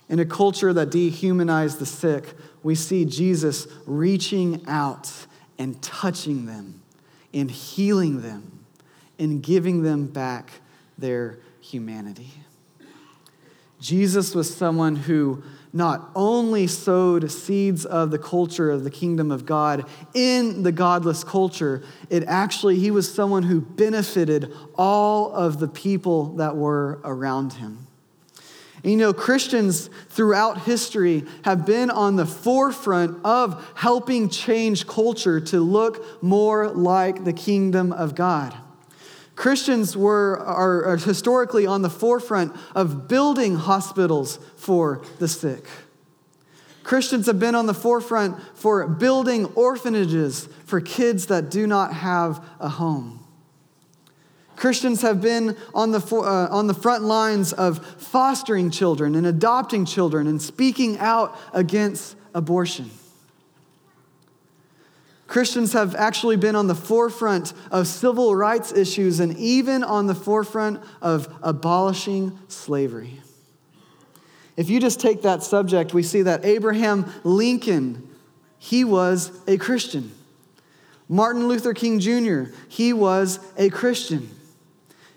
in 0.10 0.20
a 0.20 0.26
culture 0.26 0.74
that 0.74 0.90
dehumanized 0.90 1.80
the 1.80 1.86
sick, 1.86 2.34
we 2.64 2.76
see 2.76 3.06
Jesus 3.06 3.68
reaching 3.86 4.64
out 4.68 5.12
and 5.58 5.82
touching 5.82 6.46
them 6.46 6.82
and 7.34 7.50
healing 7.50 8.22
them 8.22 8.66
and 9.20 9.44
giving 9.44 9.84
them 9.84 10.08
back 10.08 10.52
their 10.98 11.40
humanity. 11.62 12.32
Jesus 13.80 14.36
was 14.36 14.54
someone 14.54 14.96
who 14.96 15.44
not 15.72 16.10
only 16.16 16.66
sowed 16.66 17.32
seeds 17.32 17.86
of 17.86 18.10
the 18.10 18.18
culture 18.18 18.72
of 18.72 18.84
the 18.84 18.90
kingdom 18.90 19.32
of 19.32 19.46
God 19.46 19.86
in 20.16 20.64
the 20.64 20.72
godless 20.72 21.24
culture, 21.24 21.84
it 22.10 22.24
actually, 22.24 22.80
he 22.80 22.90
was 22.90 23.14
someone 23.14 23.44
who 23.44 23.62
benefited 23.62 24.52
all 24.76 25.32
of 25.32 25.60
the 25.60 25.68
people 25.68 26.36
that 26.38 26.56
were 26.56 27.00
around 27.04 27.54
him. 27.54 27.86
And 28.84 28.92
you 28.92 28.98
know, 28.98 29.14
Christians 29.14 29.90
throughout 30.10 30.62
history 30.62 31.26
have 31.44 31.66
been 31.66 31.90
on 31.90 32.16
the 32.16 32.26
forefront 32.26 33.24
of 33.26 33.72
helping 33.76 34.30
change 34.30 34.88
culture 34.88 35.40
to 35.42 35.60
look 35.60 36.24
more 36.24 36.70
like 36.70 37.26
the 37.26 37.34
kingdom 37.34 37.92
of 37.92 38.16
God. 38.16 38.56
Christians 39.36 39.96
were, 39.96 40.38
are, 40.40 40.86
are 40.86 40.98
historically 40.98 41.66
on 41.66 41.82
the 41.82 41.90
forefront 41.90 42.56
of 42.76 43.08
building 43.08 43.56
hospitals 43.56 44.38
for 44.58 45.02
the 45.20 45.28
sick. 45.28 45.66
Christians 46.84 47.28
have 47.28 47.40
been 47.40 47.56
on 47.56 47.66
the 47.66 47.74
forefront 47.74 48.42
for 48.56 48.88
building 48.88 49.46
orphanages 49.56 50.50
for 50.66 50.82
kids 50.82 51.28
that 51.28 51.52
do 51.52 51.68
not 51.68 51.94
have 51.94 52.44
a 52.60 52.68
home. 52.68 53.19
Christians 54.60 55.04
have 55.04 55.22
been 55.22 55.56
on 55.74 55.92
the, 55.92 56.06
uh, 56.12 56.50
on 56.52 56.68
the 56.68 56.74
front 56.74 57.06
lines 57.06 57.54
of 57.54 57.80
fostering 57.96 58.70
children 58.72 59.16
and 59.16 59.26
adopting 59.26 59.86
children 59.86 60.28
and 60.28 60.42
speaking 60.42 60.98
out 60.98 61.40
against 61.54 62.18
abortion. 62.36 62.92
Christians 65.28 65.72
have 65.72 65.96
actually 65.96 66.36
been 66.36 66.58
on 66.58 66.68
the 66.68 66.76
forefront 66.76 67.54
of 67.72 67.88
civil 67.88 68.36
rights 68.36 68.74
issues 68.74 69.22
and 69.22 69.38
even 69.38 69.82
on 69.82 70.08
the 70.08 70.16
forefront 70.16 70.84
of 71.02 71.34
abolishing 71.42 72.38
slavery. 72.50 73.22
If 74.58 74.70
you 74.70 74.82
just 74.82 75.00
take 75.00 75.22
that 75.22 75.42
subject, 75.42 75.94
we 75.94 76.04
see 76.04 76.24
that 76.24 76.44
Abraham 76.44 77.10
Lincoln, 77.24 78.10
he 78.58 78.84
was 78.84 79.32
a 79.48 79.56
Christian. 79.56 80.12
Martin 81.08 81.48
Luther 81.48 81.74
King 81.74 82.02
Jr., 82.02 82.52
he 82.68 82.92
was 82.92 83.40
a 83.56 83.70
Christian. 83.70 84.32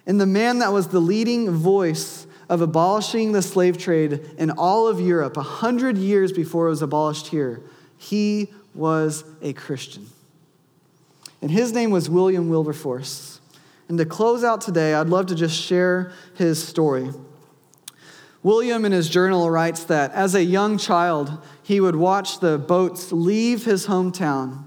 And 0.07 0.21
the 0.21 0.27
man 0.27 0.59
that 0.59 0.73
was 0.73 0.89
the 0.89 1.01
leading 1.01 1.51
voice 1.51 2.27
of 2.49 2.61
abolishing 2.61 3.33
the 3.33 3.43
slave 3.43 3.79
trade 3.79 4.21
in 4.37 4.51
all 4.51 4.89
of 4.89 5.01
Europe, 5.01 5.37
a 5.37 5.43
hundred 5.43 5.97
years 5.97 6.33
before 6.33 6.67
it 6.67 6.71
was 6.71 6.83
abolished 6.83 7.29
here, 7.29 7.63
he 7.97 8.53
was 8.75 9.25
a 9.41 9.53
Christian. 9.53 10.07
And 11.41 11.51
his 11.51 11.73
name 11.73 11.91
was 11.91 12.11
William 12.11 12.49
Wilberforce. 12.49 13.41
And 13.89 13.99
to 13.99 14.05
close 14.05 14.45
out 14.45 14.61
today, 14.61 14.95
I'd 14.95 15.09
love 15.09 15.27
to 15.27 15.35
just 15.35 15.61
share 15.61 16.13
his 16.35 16.63
story. 16.63 17.11
William, 18.43 18.85
in 18.85 18.93
his 18.93 19.09
journal, 19.09 19.51
writes 19.51 19.85
that 19.85 20.13
as 20.13 20.35
a 20.35 20.43
young 20.43 20.79
child, 20.79 21.39
he 21.63 21.81
would 21.81 21.95
watch 21.95 22.41
the 22.41 22.59
boats 22.59 23.13
leave 23.13 23.65
his 23.65 23.87
hometown, 23.87 24.65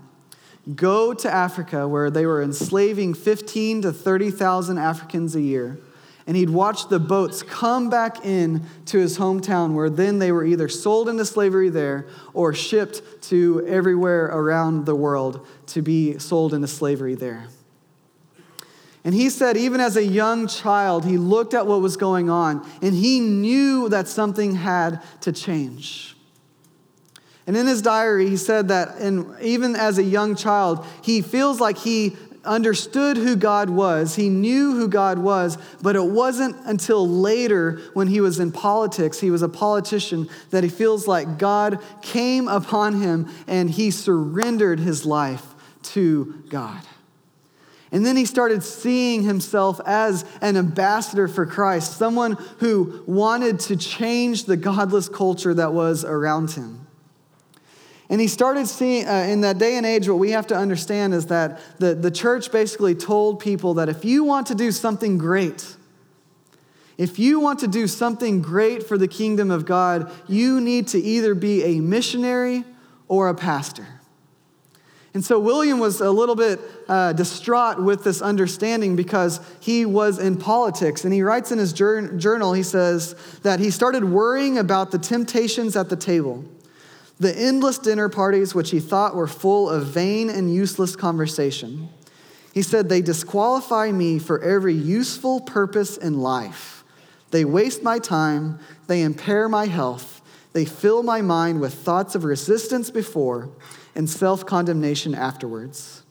go 0.73 1.13
to 1.13 1.31
Africa, 1.31 1.87
where 1.87 2.09
they 2.09 2.25
were 2.25 2.41
enslaving 2.41 3.13
15 3.13 3.83
to 3.83 3.93
30,000 3.93 4.77
Africans 4.77 5.35
a 5.35 5.41
year, 5.41 5.77
and 6.27 6.35
he'd 6.35 6.49
watch 6.49 6.89
the 6.89 6.99
boats 6.99 7.43
come 7.43 7.89
back 7.89 8.25
in 8.25 8.65
to 8.85 8.97
his 8.97 9.19
hometown 9.19 9.75
where 9.75 9.91
then 9.91 10.17
they 10.17 10.31
were 10.31 10.43
either 10.43 10.67
sold 10.67 11.07
into 11.07 11.23
slavery 11.23 11.69
there 11.69 12.07
or 12.33 12.53
shipped 12.53 13.21
to 13.23 13.63
everywhere 13.67 14.25
around 14.25 14.87
the 14.87 14.95
world 14.95 15.45
to 15.67 15.83
be 15.83 16.17
sold 16.17 16.53
into 16.53 16.67
slavery 16.67 17.13
there. 17.13 17.47
And 19.03 19.13
he 19.13 19.29
said, 19.29 19.55
even 19.55 19.79
as 19.79 19.97
a 19.97 20.03
young 20.03 20.47
child, 20.47 21.05
he 21.05 21.19
looked 21.19 21.53
at 21.53 21.67
what 21.67 21.79
was 21.79 21.95
going 21.95 22.31
on 22.31 22.67
and 22.81 22.95
he 22.95 23.19
knew 23.19 23.87
that 23.89 24.07
something 24.07 24.55
had 24.55 25.03
to 25.21 25.31
change. 25.31 26.14
And 27.47 27.55
in 27.55 27.67
his 27.67 27.81
diary, 27.81 28.27
he 28.29 28.37
said 28.37 28.69
that 28.69 28.99
in, 28.99 29.35
even 29.41 29.75
as 29.75 29.97
a 29.97 30.03
young 30.03 30.35
child, 30.35 30.85
he 31.03 31.21
feels 31.21 31.59
like 31.59 31.77
he 31.77 32.15
understood 32.43 33.17
who 33.17 33.35
God 33.35 33.69
was, 33.69 34.15
he 34.15 34.29
knew 34.29 34.73
who 34.73 34.87
God 34.87 35.19
was, 35.19 35.57
but 35.81 35.95
it 35.95 36.05
wasn't 36.05 36.55
until 36.65 37.07
later 37.07 37.81
when 37.93 38.07
he 38.07 38.21
was 38.21 38.39
in 38.39 38.51
politics, 38.51 39.19
he 39.19 39.31
was 39.31 39.41
a 39.41 39.49
politician, 39.49 40.29
that 40.51 40.63
he 40.63 40.69
feels 40.69 41.07
like 41.07 41.37
God 41.37 41.79
came 42.01 42.47
upon 42.47 43.01
him 43.01 43.27
and 43.47 43.69
he 43.69 43.91
surrendered 43.91 44.79
his 44.79 45.05
life 45.05 45.43
to 45.83 46.43
God. 46.49 46.81
And 47.91 48.05
then 48.05 48.17
he 48.17 48.25
started 48.25 48.63
seeing 48.63 49.23
himself 49.23 49.79
as 49.85 50.25
an 50.41 50.57
ambassador 50.57 51.27
for 51.27 51.45
Christ, 51.45 51.97
someone 51.97 52.33
who 52.59 53.03
wanted 53.07 53.59
to 53.61 53.77
change 53.77 54.45
the 54.45 54.57
godless 54.57 55.07
culture 55.07 55.53
that 55.53 55.73
was 55.73 56.03
around 56.03 56.51
him. 56.51 56.84
And 58.09 58.21
he 58.21 58.27
started 58.27 58.67
seeing, 58.67 59.07
uh, 59.07 59.27
in 59.29 59.41
that 59.41 59.57
day 59.57 59.77
and 59.77 59.85
age, 59.85 60.07
what 60.07 60.19
we 60.19 60.31
have 60.31 60.47
to 60.47 60.55
understand 60.55 61.13
is 61.13 61.25
that 61.27 61.59
the, 61.79 61.95
the 61.95 62.11
church 62.11 62.51
basically 62.51 62.93
told 62.93 63.39
people 63.39 63.73
that 63.75 63.89
if 63.89 64.05
you 64.05 64.23
want 64.23 64.47
to 64.47 64.55
do 64.55 64.71
something 64.71 65.17
great, 65.17 65.75
if 66.97 67.17
you 67.17 67.39
want 67.39 67.59
to 67.59 67.67
do 67.67 67.87
something 67.87 68.41
great 68.41 68.83
for 68.83 68.97
the 68.97 69.07
kingdom 69.07 69.49
of 69.51 69.65
God, 69.65 70.11
you 70.27 70.61
need 70.61 70.87
to 70.89 70.99
either 70.99 71.33
be 71.33 71.63
a 71.63 71.81
missionary 71.81 72.63
or 73.07 73.27
a 73.27 73.35
pastor. 73.35 73.87
And 75.15 75.23
so 75.23 75.39
William 75.39 75.79
was 75.79 76.01
a 76.01 76.11
little 76.11 76.35
bit 76.35 76.59
uh, 76.89 77.13
distraught 77.13 77.81
with 77.81 78.03
this 78.03 78.21
understanding 78.21 78.97
because 78.97 79.39
he 79.61 79.85
was 79.85 80.19
in 80.19 80.35
politics. 80.35 81.05
And 81.05 81.13
he 81.13 81.21
writes 81.21 81.53
in 81.53 81.57
his 81.57 81.71
journal, 81.71 82.53
he 82.53 82.63
says 82.63 83.15
that 83.41 83.61
he 83.61 83.71
started 83.71 84.03
worrying 84.03 84.57
about 84.57 84.91
the 84.91 84.99
temptations 84.99 85.77
at 85.77 85.89
the 85.89 85.95
table. 85.95 86.43
The 87.19 87.37
endless 87.37 87.77
dinner 87.77 88.09
parties, 88.09 88.53
which 88.53 88.71
he 88.71 88.79
thought 88.79 89.15
were 89.15 89.27
full 89.27 89.69
of 89.69 89.87
vain 89.87 90.29
and 90.29 90.53
useless 90.53 90.95
conversation. 90.95 91.89
He 92.53 92.61
said, 92.61 92.89
They 92.89 93.01
disqualify 93.01 93.91
me 93.91 94.19
for 94.19 94.41
every 94.41 94.73
useful 94.73 95.41
purpose 95.41 95.97
in 95.97 96.19
life. 96.19 96.83
They 97.31 97.45
waste 97.45 97.83
my 97.83 97.99
time, 97.99 98.59
they 98.87 99.01
impair 99.01 99.49
my 99.49 99.65
health, 99.65 100.21
they 100.53 100.65
fill 100.65 101.03
my 101.03 101.21
mind 101.21 101.59
with 101.59 101.73
thoughts 101.73 102.15
of 102.15 102.23
resistance 102.23 102.89
before 102.89 103.49
and 103.93 104.09
self 104.09 104.45
condemnation 104.45 105.15
afterwards. 105.15 106.03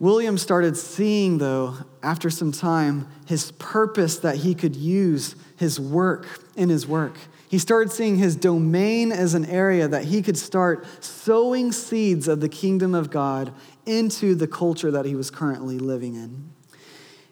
William 0.00 0.36
started 0.36 0.76
seeing, 0.76 1.38
though, 1.38 1.76
after 2.02 2.30
some 2.30 2.52
time, 2.52 3.08
his 3.26 3.52
purpose 3.52 4.18
that 4.18 4.36
he 4.38 4.54
could 4.54 4.74
use 4.76 5.36
his 5.56 5.78
work 5.78 6.26
in 6.56 6.68
his 6.68 6.86
work. 6.86 7.16
He 7.54 7.58
started 7.58 7.92
seeing 7.92 8.16
his 8.16 8.34
domain 8.34 9.12
as 9.12 9.34
an 9.34 9.44
area 9.44 9.86
that 9.86 10.06
he 10.06 10.22
could 10.22 10.36
start 10.36 10.84
sowing 11.00 11.70
seeds 11.70 12.26
of 12.26 12.40
the 12.40 12.48
kingdom 12.48 12.96
of 12.96 13.12
God 13.12 13.52
into 13.86 14.34
the 14.34 14.48
culture 14.48 14.90
that 14.90 15.04
he 15.04 15.14
was 15.14 15.30
currently 15.30 15.78
living 15.78 16.16
in. 16.16 16.50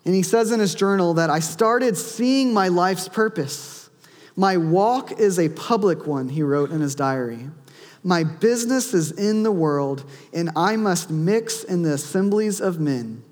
And 0.05 0.15
he 0.15 0.23
says 0.23 0.53
in 0.53 0.61
his 0.61 0.77
journal 0.77 1.15
that 1.15 1.29
I 1.29 1.41
started 1.41 1.97
seeing 1.97 2.55
my 2.55 2.69
life's 2.69 3.09
purpose. 3.09 3.91
My 4.37 4.59
walk 4.59 5.19
is 5.19 5.41
a 5.41 5.49
public 5.49 6.07
one, 6.07 6.29
he 6.29 6.45
wrote 6.45 6.71
in 6.71 6.83
his 6.83 6.95
diary. 6.95 7.51
My 8.05 8.23
business 8.23 8.95
is 8.95 9.11
in 9.11 9.43
the 9.43 9.51
world, 9.51 10.09
and 10.33 10.51
I 10.55 10.77
must 10.77 11.11
mix 11.11 11.65
in 11.65 11.83
the 11.83 11.95
assemblies 11.95 12.61
of 12.61 12.79
men 12.79 13.25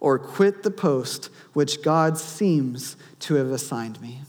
or 0.00 0.18
quit 0.18 0.64
the 0.64 0.72
post 0.72 1.30
which 1.52 1.84
God 1.84 2.18
seems 2.18 2.96
to 3.20 3.36
have 3.36 3.52
assigned 3.52 4.02
me. 4.02 4.22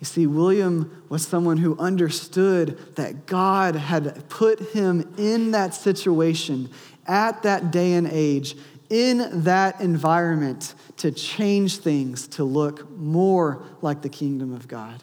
You 0.00 0.04
see, 0.04 0.26
William 0.26 1.02
was 1.08 1.26
someone 1.26 1.56
who 1.56 1.76
understood 1.78 2.94
that 2.94 3.26
God 3.26 3.74
had 3.74 4.28
put 4.28 4.60
him 4.60 5.12
in 5.18 5.50
that 5.50 5.74
situation 5.74 6.70
at 7.06 7.42
that 7.42 7.72
day 7.72 7.94
and 7.94 8.06
age, 8.06 8.56
in 8.90 9.42
that 9.42 9.80
environment, 9.80 10.74
to 10.98 11.10
change 11.10 11.78
things 11.78 12.28
to 12.28 12.44
look 12.44 12.88
more 12.90 13.64
like 13.82 14.02
the 14.02 14.08
kingdom 14.08 14.52
of 14.52 14.68
God. 14.68 15.02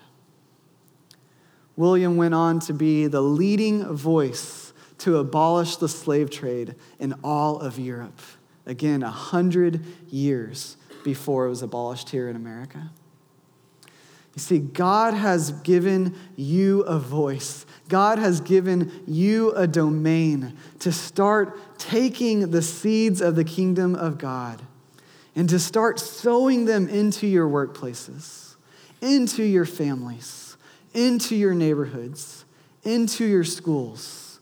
William 1.76 2.16
went 2.16 2.34
on 2.34 2.60
to 2.62 2.74
be 2.74 3.08
the 3.08 3.22
leading 3.22 3.84
voice 3.94 4.72
to 5.00 5.18
abolish 5.18 5.76
the 5.76 5.90
slave 5.90 6.30
trade 6.30 6.76
in 7.00 7.14
all 7.22 7.60
of 7.60 7.78
Europe. 7.78 8.22
Again, 8.66 9.04
a 9.04 9.12
hundred 9.12 9.84
years 10.10 10.78
before 11.04 11.48
it 11.48 11.50
was 11.50 11.62
abolished 11.62 12.10
here 12.10 12.30
in 12.30 12.38
America. 12.38 12.92
You 14.36 14.42
see, 14.42 14.60
God 14.60 15.14
has 15.14 15.52
given 15.52 16.14
you 16.36 16.82
a 16.82 17.00
voice. 17.00 17.66
God 17.88 18.20
has 18.20 18.42
given 18.42 18.92
you 19.08 19.52
a 19.54 19.66
domain 19.66 20.58
to 20.80 20.92
start 20.92 21.58
taking 21.80 22.52
the 22.52 22.62
seeds 22.62 23.22
of 23.22 23.36
the 23.36 23.46
kingdom 23.46 23.96
of 23.96 24.18
God 24.18 24.62
and 25.36 25.48
to 25.50 25.58
start 25.58 26.00
sowing 26.00 26.66
them 26.66 26.90
into 26.90 27.28
your 27.28 27.48
workplaces, 27.48 28.56
into 29.02 29.44
your 29.44 29.66
families, 29.66 30.58
into 30.94 31.36
your 31.36 31.54
neighborhoods, 31.54 32.44
into 32.84 33.26
your 33.26 33.44
schools, 33.46 34.40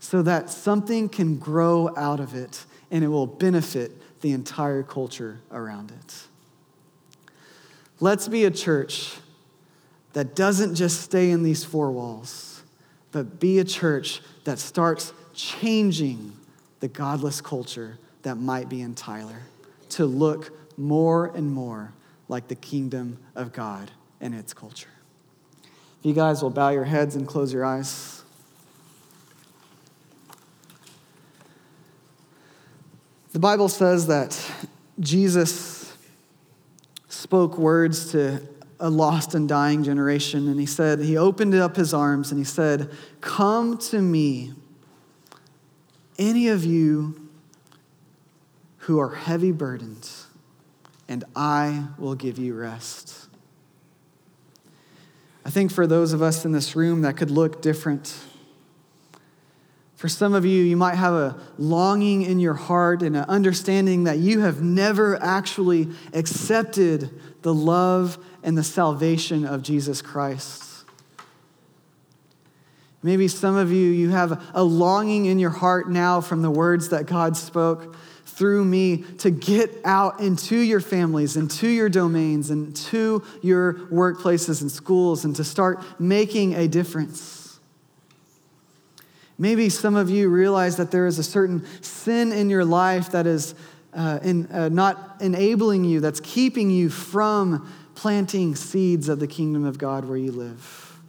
so 0.00 0.22
that 0.22 0.48
something 0.48 1.10
can 1.10 1.36
grow 1.36 1.94
out 1.94 2.20
of 2.20 2.34
it 2.34 2.64
and 2.90 3.04
it 3.04 3.08
will 3.08 3.26
benefit 3.26 4.20
the 4.22 4.32
entire 4.32 4.82
culture 4.82 5.40
around 5.50 5.90
it. 5.90 6.26
Let's 8.00 8.28
be 8.28 8.44
a 8.44 8.50
church 8.50 9.16
that 10.16 10.34
doesn't 10.34 10.76
just 10.76 11.02
stay 11.02 11.30
in 11.30 11.42
these 11.42 11.62
four 11.62 11.90
walls, 11.92 12.62
but 13.12 13.38
be 13.38 13.58
a 13.58 13.64
church 13.64 14.22
that 14.44 14.58
starts 14.58 15.12
changing 15.34 16.32
the 16.80 16.88
godless 16.88 17.42
culture 17.42 17.98
that 18.22 18.36
might 18.36 18.70
be 18.70 18.80
in 18.80 18.94
Tyler 18.94 19.42
to 19.90 20.06
look 20.06 20.58
more 20.78 21.26
and 21.36 21.52
more 21.52 21.92
like 22.28 22.48
the 22.48 22.54
kingdom 22.54 23.18
of 23.34 23.52
God 23.52 23.90
and 24.18 24.34
its 24.34 24.54
culture. 24.54 24.88
If 26.00 26.06
you 26.06 26.14
guys 26.14 26.42
will 26.42 26.48
bow 26.48 26.70
your 26.70 26.84
heads 26.84 27.14
and 27.14 27.28
close 27.28 27.52
your 27.52 27.66
eyes. 27.66 28.22
The 33.32 33.38
Bible 33.38 33.68
says 33.68 34.06
that 34.06 34.50
Jesus 34.98 35.94
spoke 37.06 37.58
words 37.58 38.12
to 38.12 38.40
a 38.78 38.90
lost 38.90 39.34
and 39.34 39.48
dying 39.48 39.82
generation, 39.82 40.48
and 40.48 40.60
he 40.60 40.66
said, 40.66 41.00
He 41.00 41.16
opened 41.16 41.54
up 41.54 41.76
his 41.76 41.94
arms 41.94 42.30
and 42.30 42.38
he 42.38 42.44
said, 42.44 42.90
Come 43.20 43.78
to 43.78 44.00
me, 44.00 44.52
any 46.18 46.48
of 46.48 46.64
you 46.64 47.28
who 48.78 48.98
are 48.98 49.14
heavy 49.14 49.52
burdened, 49.52 50.08
and 51.08 51.24
I 51.34 51.86
will 51.98 52.14
give 52.14 52.38
you 52.38 52.54
rest. 52.54 53.26
I 55.44 55.50
think 55.50 55.70
for 55.70 55.86
those 55.86 56.12
of 56.12 56.22
us 56.22 56.44
in 56.44 56.52
this 56.52 56.74
room, 56.74 57.02
that 57.02 57.16
could 57.16 57.30
look 57.30 57.62
different. 57.62 58.14
For 59.96 60.08
some 60.08 60.34
of 60.34 60.44
you, 60.44 60.62
you 60.62 60.76
might 60.76 60.96
have 60.96 61.14
a 61.14 61.38
longing 61.56 62.22
in 62.22 62.38
your 62.38 62.54
heart 62.54 63.02
and 63.02 63.16
an 63.16 63.24
understanding 63.24 64.04
that 64.04 64.18
you 64.18 64.40
have 64.40 64.60
never 64.60 65.20
actually 65.22 65.88
accepted 66.12 67.10
the 67.42 67.54
love 67.54 68.18
and 68.46 68.56
the 68.56 68.64
salvation 68.64 69.44
of 69.44 69.62
Jesus 69.62 70.00
Christ. 70.00 70.84
Maybe 73.02 73.28
some 73.28 73.56
of 73.56 73.70
you, 73.70 73.90
you 73.90 74.10
have 74.10 74.42
a 74.54 74.62
longing 74.62 75.26
in 75.26 75.38
your 75.38 75.50
heart 75.50 75.90
now 75.90 76.20
from 76.20 76.42
the 76.42 76.50
words 76.50 76.88
that 76.90 77.06
God 77.06 77.36
spoke 77.36 77.96
through 78.24 78.64
me 78.64 78.98
to 79.18 79.30
get 79.30 79.70
out 79.84 80.20
into 80.20 80.56
your 80.56 80.80
families, 80.80 81.36
into 81.36 81.68
your 81.68 81.88
domains, 81.88 82.50
into 82.50 83.22
your 83.42 83.74
workplaces 83.74 84.60
and 84.60 84.70
schools, 84.70 85.24
and 85.24 85.34
to 85.36 85.44
start 85.44 85.82
making 86.00 86.54
a 86.54 86.68
difference. 86.68 87.58
Maybe 89.38 89.68
some 89.68 89.96
of 89.96 90.08
you 90.08 90.28
realize 90.28 90.76
that 90.76 90.90
there 90.90 91.06
is 91.06 91.18
a 91.18 91.24
certain 91.24 91.66
sin 91.82 92.32
in 92.32 92.48
your 92.48 92.64
life 92.64 93.10
that 93.10 93.26
is 93.26 93.54
uh, 93.92 94.18
in, 94.22 94.46
uh, 94.48 94.68
not 94.68 95.16
enabling 95.20 95.84
you, 95.84 96.00
that's 96.00 96.20
keeping 96.20 96.70
you 96.70 96.90
from 96.90 97.72
planting 97.96 98.54
seeds 98.54 99.08
of 99.08 99.18
the 99.18 99.26
kingdom 99.26 99.64
of 99.64 99.78
God 99.78 100.04
where 100.04 100.18
you 100.18 100.30
live. 100.30 101.00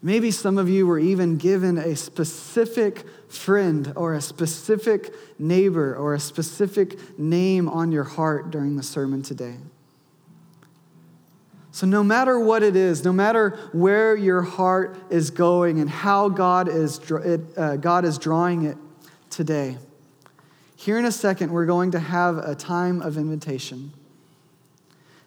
Maybe 0.00 0.30
some 0.30 0.56
of 0.56 0.68
you 0.68 0.86
were 0.86 1.00
even 1.00 1.36
given 1.36 1.76
a 1.78 1.96
specific 1.96 3.04
friend 3.28 3.92
or 3.96 4.14
a 4.14 4.20
specific 4.20 5.12
neighbor 5.38 5.96
or 5.96 6.14
a 6.14 6.20
specific 6.20 7.18
name 7.18 7.68
on 7.68 7.90
your 7.90 8.04
heart 8.04 8.50
during 8.50 8.76
the 8.76 8.82
sermon 8.82 9.22
today. 9.22 9.56
So, 11.72 11.86
no 11.86 12.02
matter 12.02 12.38
what 12.38 12.62
it 12.62 12.76
is, 12.76 13.04
no 13.04 13.12
matter 13.12 13.58
where 13.72 14.16
your 14.16 14.42
heart 14.42 14.98
is 15.10 15.30
going 15.30 15.80
and 15.80 15.90
how 15.90 16.28
God 16.28 16.68
is, 16.68 17.00
uh, 17.10 17.76
God 17.76 18.04
is 18.04 18.16
drawing 18.16 18.64
it 18.64 18.78
today, 19.28 19.76
here 20.76 20.98
in 20.98 21.04
a 21.04 21.12
second, 21.12 21.50
we're 21.50 21.66
going 21.66 21.90
to 21.90 21.98
have 21.98 22.38
a 22.38 22.54
time 22.54 23.02
of 23.02 23.18
invitation. 23.18 23.92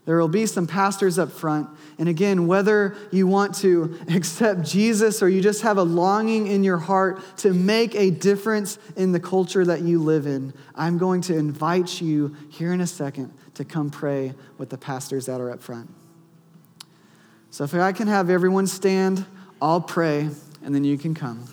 There 0.10 0.18
will 0.18 0.28
be 0.28 0.48
some 0.48 0.66
pastors 0.66 1.20
up 1.20 1.32
front. 1.32 1.70
And 2.00 2.10
again, 2.10 2.48
whether 2.48 2.96
you 3.12 3.28
want 3.28 3.54
to 3.58 3.96
accept 4.10 4.64
Jesus 4.64 5.22
or 5.22 5.30
you 5.30 5.40
just 5.40 5.62
have 5.62 5.78
a 5.78 5.84
longing 5.84 6.48
in 6.48 6.64
your 6.64 6.80
heart 6.80 7.22
to 7.38 7.54
make 7.54 7.94
a 7.94 8.10
difference 8.10 8.80
in 8.96 9.12
the 9.12 9.20
culture 9.20 9.64
that 9.64 9.82
you 9.82 10.02
live 10.02 10.26
in, 10.26 10.52
I'm 10.74 10.98
going 10.98 11.22
to 11.22 11.38
invite 11.38 12.02
you 12.02 12.36
here 12.50 12.74
in 12.74 12.82
a 12.82 12.88
second 12.88 13.32
to 13.54 13.64
come 13.64 13.92
pray 13.92 14.34
with 14.58 14.72
the 14.72 14.80
pastors 14.80 15.28
that 15.28 15.40
are 15.40 15.52
up 15.52 15.62
front. 15.62 15.94
So 17.52 17.64
if 17.64 17.76
I 17.76 17.92
can 17.92 18.08
have 18.08 18.32
everyone 18.32 18.66
stand, 18.66 19.24
I'll 19.62 19.80
pray, 19.80 20.28
and 20.64 20.74
then 20.74 20.84
you 20.84 20.98
can 20.98 21.14
come. 21.14 21.44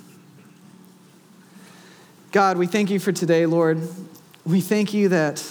God, 2.32 2.56
we 2.56 2.66
thank 2.66 2.88
you 2.88 3.00
for 3.00 3.12
today, 3.12 3.44
Lord. 3.44 3.86
We 4.46 4.62
thank 4.62 4.94
you 4.94 5.10
that 5.10 5.44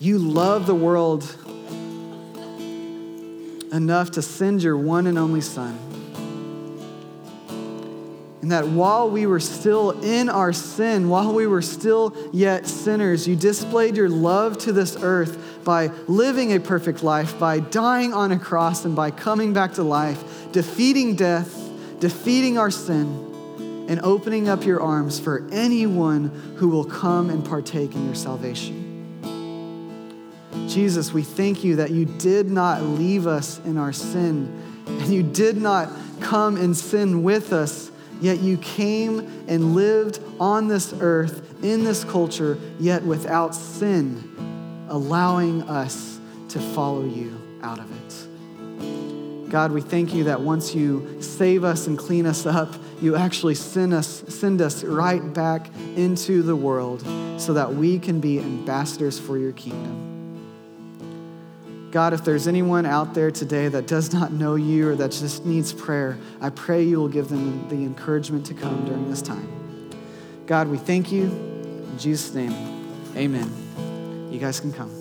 you 0.00 0.18
love 0.18 0.66
the 0.66 0.74
world 0.74 1.36
enough 3.72 4.12
to 4.12 4.22
send 4.22 4.62
your 4.62 4.76
one 4.76 5.06
and 5.06 5.18
only 5.18 5.40
Son. 5.40 5.78
And 8.42 8.52
that 8.52 8.68
while 8.68 9.10
we 9.10 9.26
were 9.26 9.40
still 9.40 9.90
in 10.02 10.30
our 10.30 10.52
sin, 10.52 11.10
while 11.10 11.34
we 11.34 11.46
were 11.46 11.60
still 11.60 12.16
yet 12.32 12.66
sinners, 12.66 13.28
you 13.28 13.36
displayed 13.36 13.96
your 13.96 14.08
love 14.08 14.56
to 14.58 14.72
this 14.72 14.96
earth 15.02 15.62
by 15.62 15.88
living 16.08 16.54
a 16.54 16.60
perfect 16.60 17.02
life, 17.02 17.38
by 17.38 17.60
dying 17.60 18.14
on 18.14 18.32
a 18.32 18.38
cross, 18.38 18.86
and 18.86 18.96
by 18.96 19.10
coming 19.10 19.52
back 19.52 19.74
to 19.74 19.82
life, 19.82 20.50
defeating 20.52 21.16
death, 21.16 21.54
defeating 22.00 22.56
our 22.56 22.70
sin, 22.70 23.26
and 23.90 24.00
opening 24.00 24.48
up 24.48 24.64
your 24.64 24.80
arms 24.80 25.20
for 25.20 25.46
anyone 25.52 26.28
who 26.56 26.68
will 26.68 26.84
come 26.84 27.28
and 27.28 27.44
partake 27.44 27.94
in 27.94 28.06
your 28.06 28.14
salvation. 28.14 28.79
Jesus, 30.70 31.12
we 31.12 31.24
thank 31.24 31.64
you 31.64 31.76
that 31.76 31.90
you 31.90 32.04
did 32.04 32.48
not 32.48 32.82
leave 32.82 33.26
us 33.26 33.58
in 33.64 33.76
our 33.76 33.92
sin, 33.92 34.62
and 34.86 35.12
you 35.12 35.22
did 35.22 35.56
not 35.56 35.90
come 36.20 36.56
and 36.56 36.76
sin 36.76 37.24
with 37.24 37.52
us, 37.52 37.90
yet 38.20 38.38
you 38.38 38.56
came 38.58 39.18
and 39.48 39.74
lived 39.74 40.20
on 40.38 40.68
this 40.68 40.94
earth, 41.00 41.64
in 41.64 41.82
this 41.82 42.04
culture, 42.04 42.56
yet 42.78 43.02
without 43.02 43.54
sin 43.54 44.86
allowing 44.88 45.62
us 45.62 46.20
to 46.48 46.60
follow 46.60 47.04
you 47.04 47.36
out 47.62 47.80
of 47.80 47.90
it. 47.90 49.50
God, 49.50 49.72
we 49.72 49.80
thank 49.80 50.14
you 50.14 50.24
that 50.24 50.40
once 50.40 50.74
you 50.74 51.20
save 51.20 51.64
us 51.64 51.88
and 51.88 51.98
clean 51.98 52.26
us 52.26 52.46
up, 52.46 52.72
you 53.02 53.16
actually 53.16 53.56
send 53.56 53.92
us, 53.92 54.22
send 54.28 54.62
us 54.62 54.84
right 54.84 55.34
back 55.34 55.66
into 55.96 56.42
the 56.42 56.54
world 56.54 57.00
so 57.40 57.54
that 57.54 57.74
we 57.74 57.98
can 57.98 58.20
be 58.20 58.38
ambassadors 58.38 59.18
for 59.18 59.36
your 59.36 59.52
kingdom. 59.52 60.09
God, 61.90 62.12
if 62.12 62.24
there's 62.24 62.46
anyone 62.46 62.86
out 62.86 63.14
there 63.14 63.32
today 63.32 63.68
that 63.68 63.88
does 63.88 64.12
not 64.12 64.32
know 64.32 64.54
you 64.54 64.88
or 64.88 64.96
that 64.96 65.10
just 65.10 65.44
needs 65.44 65.72
prayer, 65.72 66.16
I 66.40 66.50
pray 66.50 66.84
you 66.84 66.98
will 66.98 67.08
give 67.08 67.28
them 67.28 67.68
the 67.68 67.76
encouragement 67.76 68.46
to 68.46 68.54
come 68.54 68.84
during 68.84 69.10
this 69.10 69.22
time. 69.22 69.90
God, 70.46 70.68
we 70.68 70.78
thank 70.78 71.10
you. 71.10 71.24
In 71.24 71.98
Jesus' 71.98 72.32
name, 72.32 72.52
amen. 73.16 74.28
You 74.30 74.38
guys 74.38 74.60
can 74.60 74.72
come. 74.72 74.99